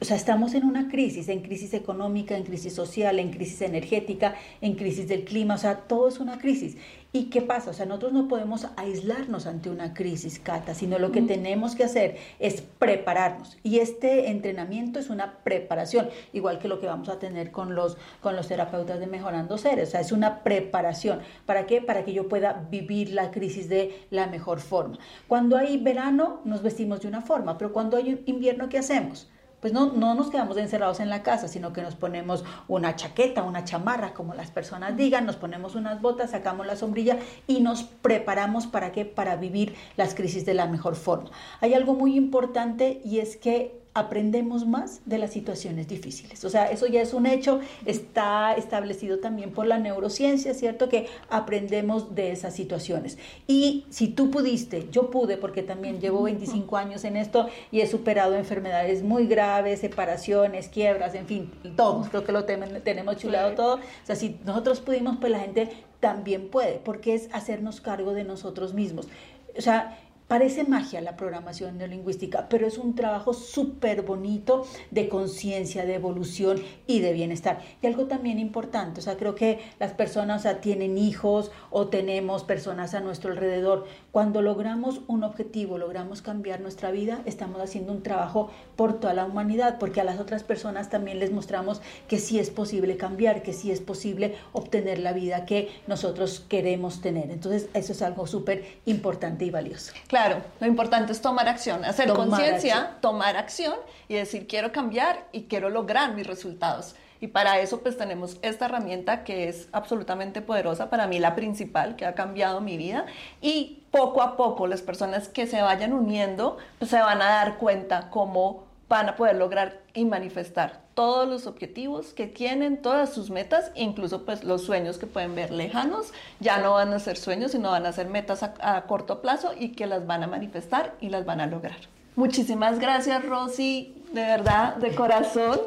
o 0.00 0.04
sea, 0.04 0.16
estamos 0.16 0.54
en 0.54 0.64
una 0.64 0.88
crisis, 0.88 1.28
en 1.28 1.42
crisis 1.42 1.74
económica, 1.74 2.36
en 2.36 2.44
crisis 2.44 2.74
social, 2.74 3.18
en 3.18 3.30
crisis 3.30 3.62
energética, 3.62 4.34
en 4.60 4.74
crisis 4.74 5.08
del 5.08 5.24
clima, 5.24 5.54
o 5.54 5.58
sea, 5.58 5.76
todo 5.76 6.08
es 6.08 6.18
una 6.20 6.38
crisis. 6.38 6.76
¿Y 7.14 7.24
qué 7.24 7.42
pasa? 7.42 7.70
O 7.70 7.72
sea, 7.74 7.84
nosotros 7.84 8.14
no 8.14 8.26
podemos 8.26 8.68
aislarnos 8.76 9.46
ante 9.46 9.68
una 9.68 9.92
crisis, 9.92 10.38
Cata, 10.38 10.74
sino 10.74 10.98
lo 10.98 11.12
que 11.12 11.20
tenemos 11.20 11.74
que 11.74 11.84
hacer 11.84 12.16
es 12.38 12.62
prepararnos. 12.62 13.58
Y 13.62 13.80
este 13.80 14.30
entrenamiento 14.30 14.98
es 14.98 15.10
una 15.10 15.34
preparación, 15.44 16.08
igual 16.32 16.58
que 16.58 16.68
lo 16.68 16.80
que 16.80 16.86
vamos 16.86 17.10
a 17.10 17.18
tener 17.18 17.50
con 17.50 17.74
los, 17.74 17.98
con 18.22 18.34
los 18.34 18.48
terapeutas 18.48 18.98
de 18.98 19.08
Mejorando 19.08 19.58
Seres. 19.58 19.88
O 19.88 19.90
sea, 19.90 20.00
es 20.00 20.10
una 20.10 20.42
preparación. 20.42 21.20
¿Para 21.44 21.66
qué? 21.66 21.82
Para 21.82 22.02
que 22.06 22.14
yo 22.14 22.28
pueda 22.28 22.66
vivir 22.70 23.10
la 23.10 23.30
crisis 23.30 23.68
de 23.68 24.06
la 24.08 24.26
mejor 24.26 24.60
forma. 24.60 24.98
Cuando 25.28 25.58
hay 25.58 25.76
verano, 25.76 26.40
nos 26.46 26.62
vestimos 26.62 27.02
de 27.02 27.08
una 27.08 27.20
forma, 27.20 27.58
pero 27.58 27.74
cuando 27.74 27.98
hay 27.98 28.22
invierno, 28.24 28.70
¿qué 28.70 28.78
hacemos? 28.78 29.28
Pues 29.62 29.72
no, 29.72 29.92
no 29.92 30.16
nos 30.16 30.28
quedamos 30.28 30.56
encerrados 30.56 30.98
en 30.98 31.08
la 31.08 31.22
casa, 31.22 31.46
sino 31.46 31.72
que 31.72 31.82
nos 31.82 31.94
ponemos 31.94 32.44
una 32.66 32.96
chaqueta, 32.96 33.44
una 33.44 33.64
chamarra, 33.64 34.12
como 34.12 34.34
las 34.34 34.50
personas 34.50 34.96
digan, 34.96 35.24
nos 35.24 35.36
ponemos 35.36 35.76
unas 35.76 36.02
botas, 36.02 36.32
sacamos 36.32 36.66
la 36.66 36.74
sombrilla 36.74 37.20
y 37.46 37.60
nos 37.60 37.84
preparamos 37.84 38.66
para 38.66 38.90
qué? 38.90 39.04
Para 39.04 39.36
vivir 39.36 39.76
las 39.96 40.16
crisis 40.16 40.44
de 40.44 40.54
la 40.54 40.66
mejor 40.66 40.96
forma. 40.96 41.30
Hay 41.60 41.74
algo 41.74 41.94
muy 41.94 42.16
importante 42.16 43.00
y 43.04 43.20
es 43.20 43.36
que 43.36 43.81
aprendemos 43.94 44.66
más 44.66 45.02
de 45.04 45.18
las 45.18 45.32
situaciones 45.32 45.86
difíciles. 45.86 46.44
O 46.44 46.50
sea, 46.50 46.70
eso 46.70 46.86
ya 46.86 47.02
es 47.02 47.12
un 47.12 47.26
hecho, 47.26 47.60
está 47.84 48.54
establecido 48.54 49.18
también 49.18 49.52
por 49.52 49.66
la 49.66 49.78
neurociencia, 49.78 50.54
¿cierto? 50.54 50.88
Que 50.88 51.08
aprendemos 51.28 52.14
de 52.14 52.32
esas 52.32 52.54
situaciones. 52.54 53.18
Y 53.46 53.84
si 53.90 54.08
tú 54.08 54.30
pudiste, 54.30 54.88
yo 54.90 55.10
pude, 55.10 55.36
porque 55.36 55.62
también 55.62 56.00
llevo 56.00 56.22
25 56.22 56.76
años 56.76 57.04
en 57.04 57.16
esto 57.16 57.48
y 57.70 57.80
he 57.80 57.86
superado 57.86 58.34
enfermedades 58.34 59.02
muy 59.02 59.26
graves, 59.26 59.80
separaciones, 59.80 60.68
quiebras, 60.68 61.14
en 61.14 61.26
fin, 61.26 61.52
todos, 61.76 62.08
creo 62.08 62.24
que 62.24 62.32
lo 62.32 62.44
tenemos 62.44 63.16
chulado 63.16 63.54
todo. 63.54 63.74
O 63.76 64.06
sea, 64.06 64.16
si 64.16 64.38
nosotros 64.44 64.80
pudimos, 64.80 65.18
pues 65.18 65.30
la 65.30 65.40
gente 65.40 65.68
también 66.00 66.48
puede, 66.48 66.80
porque 66.82 67.14
es 67.14 67.28
hacernos 67.32 67.80
cargo 67.80 68.14
de 68.14 68.24
nosotros 68.24 68.72
mismos. 68.72 69.08
O 69.56 69.60
sea, 69.60 69.98
Parece 70.32 70.64
magia 70.64 71.02
la 71.02 71.14
programación 71.14 71.76
neurolingüística, 71.76 72.48
pero 72.48 72.66
es 72.66 72.78
un 72.78 72.94
trabajo 72.94 73.34
súper 73.34 74.00
bonito 74.00 74.64
de 74.90 75.06
conciencia, 75.10 75.84
de 75.84 75.96
evolución 75.96 76.58
y 76.86 77.00
de 77.00 77.12
bienestar. 77.12 77.60
Y 77.82 77.86
algo 77.86 78.06
también 78.06 78.38
importante, 78.38 79.00
o 79.00 79.02
sea, 79.02 79.18
creo 79.18 79.34
que 79.34 79.58
las 79.78 79.92
personas 79.92 80.40
o 80.40 80.42
sea, 80.44 80.62
tienen 80.62 80.96
hijos 80.96 81.50
o 81.68 81.88
tenemos 81.88 82.44
personas 82.44 82.94
a 82.94 83.00
nuestro 83.00 83.32
alrededor. 83.32 83.84
Cuando 84.10 84.40
logramos 84.40 85.02
un 85.06 85.22
objetivo, 85.22 85.76
logramos 85.76 86.22
cambiar 86.22 86.62
nuestra 86.62 86.90
vida, 86.90 87.20
estamos 87.26 87.60
haciendo 87.60 87.92
un 87.92 88.02
trabajo 88.02 88.50
por 88.74 89.00
toda 89.00 89.12
la 89.12 89.26
humanidad, 89.26 89.76
porque 89.78 90.00
a 90.00 90.04
las 90.04 90.18
otras 90.18 90.44
personas 90.44 90.88
también 90.88 91.18
les 91.18 91.30
mostramos 91.30 91.82
que 92.08 92.18
sí 92.18 92.38
es 92.38 92.48
posible 92.48 92.96
cambiar, 92.96 93.42
que 93.42 93.52
sí 93.52 93.70
es 93.70 93.82
posible 93.82 94.36
obtener 94.52 94.98
la 94.98 95.12
vida 95.12 95.44
que 95.44 95.68
nosotros 95.86 96.42
queremos 96.48 97.02
tener. 97.02 97.30
Entonces, 97.30 97.68
eso 97.74 97.92
es 97.92 98.00
algo 98.00 98.26
súper 98.26 98.64
importante 98.86 99.44
y 99.44 99.50
valioso. 99.50 99.92
Claro, 100.06 100.21
lo 100.60 100.66
importante 100.66 101.12
es 101.12 101.20
tomar 101.20 101.48
acción, 101.48 101.84
hacer 101.84 102.12
conciencia, 102.12 102.96
tomar 103.00 103.36
acción 103.36 103.74
y 104.08 104.14
decir 104.14 104.46
quiero 104.46 104.72
cambiar 104.72 105.26
y 105.32 105.44
quiero 105.44 105.70
lograr 105.70 106.14
mis 106.14 106.26
resultados. 106.26 106.94
Y 107.20 107.28
para 107.28 107.60
eso 107.60 107.82
pues 107.82 107.96
tenemos 107.96 108.38
esta 108.42 108.64
herramienta 108.64 109.22
que 109.22 109.48
es 109.48 109.68
absolutamente 109.70 110.42
poderosa, 110.42 110.90
para 110.90 111.06
mí 111.06 111.20
la 111.20 111.36
principal, 111.36 111.94
que 111.94 112.04
ha 112.04 112.14
cambiado 112.14 112.60
mi 112.60 112.76
vida. 112.76 113.06
Y 113.40 113.84
poco 113.92 114.22
a 114.22 114.36
poco 114.36 114.66
las 114.66 114.82
personas 114.82 115.28
que 115.28 115.46
se 115.46 115.62
vayan 115.62 115.92
uniendo 115.92 116.56
pues 116.78 116.90
se 116.90 116.98
van 116.98 117.22
a 117.22 117.26
dar 117.26 117.58
cuenta 117.58 118.10
cómo 118.10 118.64
van 118.92 119.08
a 119.08 119.16
poder 119.16 119.36
lograr 119.36 119.80
y 119.94 120.04
manifestar 120.04 120.82
todos 120.92 121.26
los 121.26 121.46
objetivos 121.46 122.12
que 122.12 122.26
tienen, 122.26 122.82
todas 122.82 123.10
sus 123.10 123.30
metas, 123.30 123.72
incluso 123.74 124.26
pues 124.26 124.44
los 124.44 124.66
sueños 124.66 124.98
que 124.98 125.06
pueden 125.06 125.34
ver 125.34 125.50
lejanos, 125.50 126.12
ya 126.40 126.58
no 126.58 126.74
van 126.74 126.92
a 126.92 126.98
ser 126.98 127.16
sueños, 127.16 127.52
sino 127.52 127.70
van 127.70 127.86
a 127.86 127.92
ser 127.92 128.08
metas 128.08 128.42
a, 128.42 128.52
a 128.60 128.82
corto 128.82 129.22
plazo 129.22 129.52
y 129.58 129.70
que 129.70 129.86
las 129.86 130.06
van 130.06 130.24
a 130.24 130.26
manifestar 130.26 130.94
y 131.00 131.08
las 131.08 131.24
van 131.24 131.40
a 131.40 131.46
lograr. 131.46 131.78
Muchísimas 132.16 132.78
gracias 132.78 133.24
Rosy, 133.24 133.94
de 134.12 134.20
verdad, 134.20 134.76
de 134.76 134.94
corazón. 134.94 135.58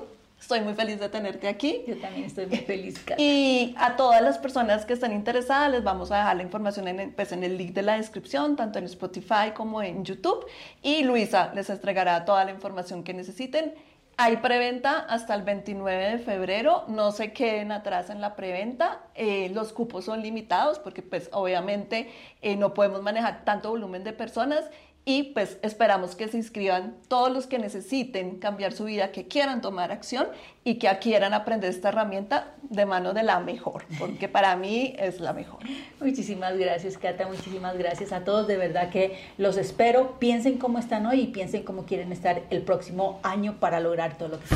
Estoy 0.45 0.61
muy 0.61 0.75
feliz 0.75 0.99
de 0.99 1.09
tenerte 1.09 1.47
aquí. 1.47 1.81
Yo 1.87 1.97
también 1.97 2.25
estoy 2.25 2.45
muy 2.45 2.57
feliz. 2.57 3.03
Y 3.17 3.73
a 3.79 3.95
todas 3.95 4.21
las 4.21 4.37
personas 4.37 4.85
que 4.85 4.93
están 4.93 5.11
interesadas, 5.11 5.71
les 5.71 5.83
vamos 5.83 6.11
a 6.11 6.17
dejar 6.17 6.35
la 6.35 6.43
información 6.43 6.87
en 6.87 6.99
el, 6.99 7.09
pues, 7.09 7.31
en 7.31 7.43
el 7.43 7.57
link 7.57 7.73
de 7.73 7.81
la 7.81 7.97
descripción, 7.97 8.55
tanto 8.55 8.77
en 8.77 8.85
Spotify 8.85 9.53
como 9.55 9.81
en 9.81 10.05
YouTube. 10.05 10.45
Y 10.83 11.03
Luisa 11.03 11.51
les 11.55 11.71
entregará 11.71 12.25
toda 12.25 12.45
la 12.45 12.51
información 12.51 13.03
que 13.03 13.11
necesiten. 13.15 13.73
Hay 14.17 14.37
preventa 14.37 14.99
hasta 14.99 15.33
el 15.33 15.41
29 15.41 16.11
de 16.11 16.19
febrero, 16.19 16.83
no 16.89 17.11
se 17.11 17.33
queden 17.33 17.71
atrás 17.71 18.11
en 18.11 18.21
la 18.21 18.35
preventa, 18.35 19.01
eh, 19.15 19.49
los 19.49 19.73
cupos 19.73 20.05
son 20.05 20.21
limitados 20.21 20.77
porque 20.77 21.01
pues 21.01 21.27
obviamente 21.33 22.09
eh, 22.43 22.55
no 22.55 22.75
podemos 22.75 23.01
manejar 23.01 23.43
tanto 23.45 23.71
volumen 23.71 24.03
de 24.03 24.13
personas 24.13 24.69
y 25.05 25.23
pues 25.33 25.59
esperamos 25.61 26.15
que 26.15 26.27
se 26.27 26.37
inscriban 26.37 26.95
todos 27.07 27.31
los 27.31 27.45
que 27.45 27.59
necesiten 27.59 28.39
cambiar 28.39 28.73
su 28.73 28.85
vida, 28.85 29.11
que 29.11 29.27
quieran 29.27 29.61
tomar 29.61 29.91
acción 29.91 30.27
y 30.63 30.75
que 30.75 30.89
quieran 30.99 31.35
aprender 31.35 31.69
esta 31.69 31.89
herramienta 31.89 32.55
de 32.63 32.87
mano 32.87 33.13
de 33.13 33.21
la 33.21 33.39
mejor, 33.39 33.85
porque 33.99 34.27
para 34.27 34.55
mí 34.55 34.95
es 34.97 35.19
la 35.19 35.31
mejor. 35.31 35.59
Muchísimas 36.01 36.57
gracias, 36.57 36.97
Cata, 36.97 37.27
muchísimas 37.27 37.77
gracias 37.77 38.11
a 38.11 38.23
todos, 38.23 38.47
de 38.47 38.57
verdad 38.57 38.89
que 38.89 39.19
los 39.37 39.57
espero, 39.57 40.17
piensen 40.17 40.57
cómo 40.57 40.79
están 40.79 41.05
hoy 41.05 41.21
y 41.21 41.27
piensen 41.27 41.63
cómo 41.63 41.85
quieren 41.85 42.11
estar 42.11 42.41
el 42.49 42.63
próximo 42.63 43.19
año 43.21 43.59
para 43.59 43.79
lograr 43.79 44.17
todo 44.17 44.29
lo 44.29 44.39
que 44.39 44.47
se 44.47 44.55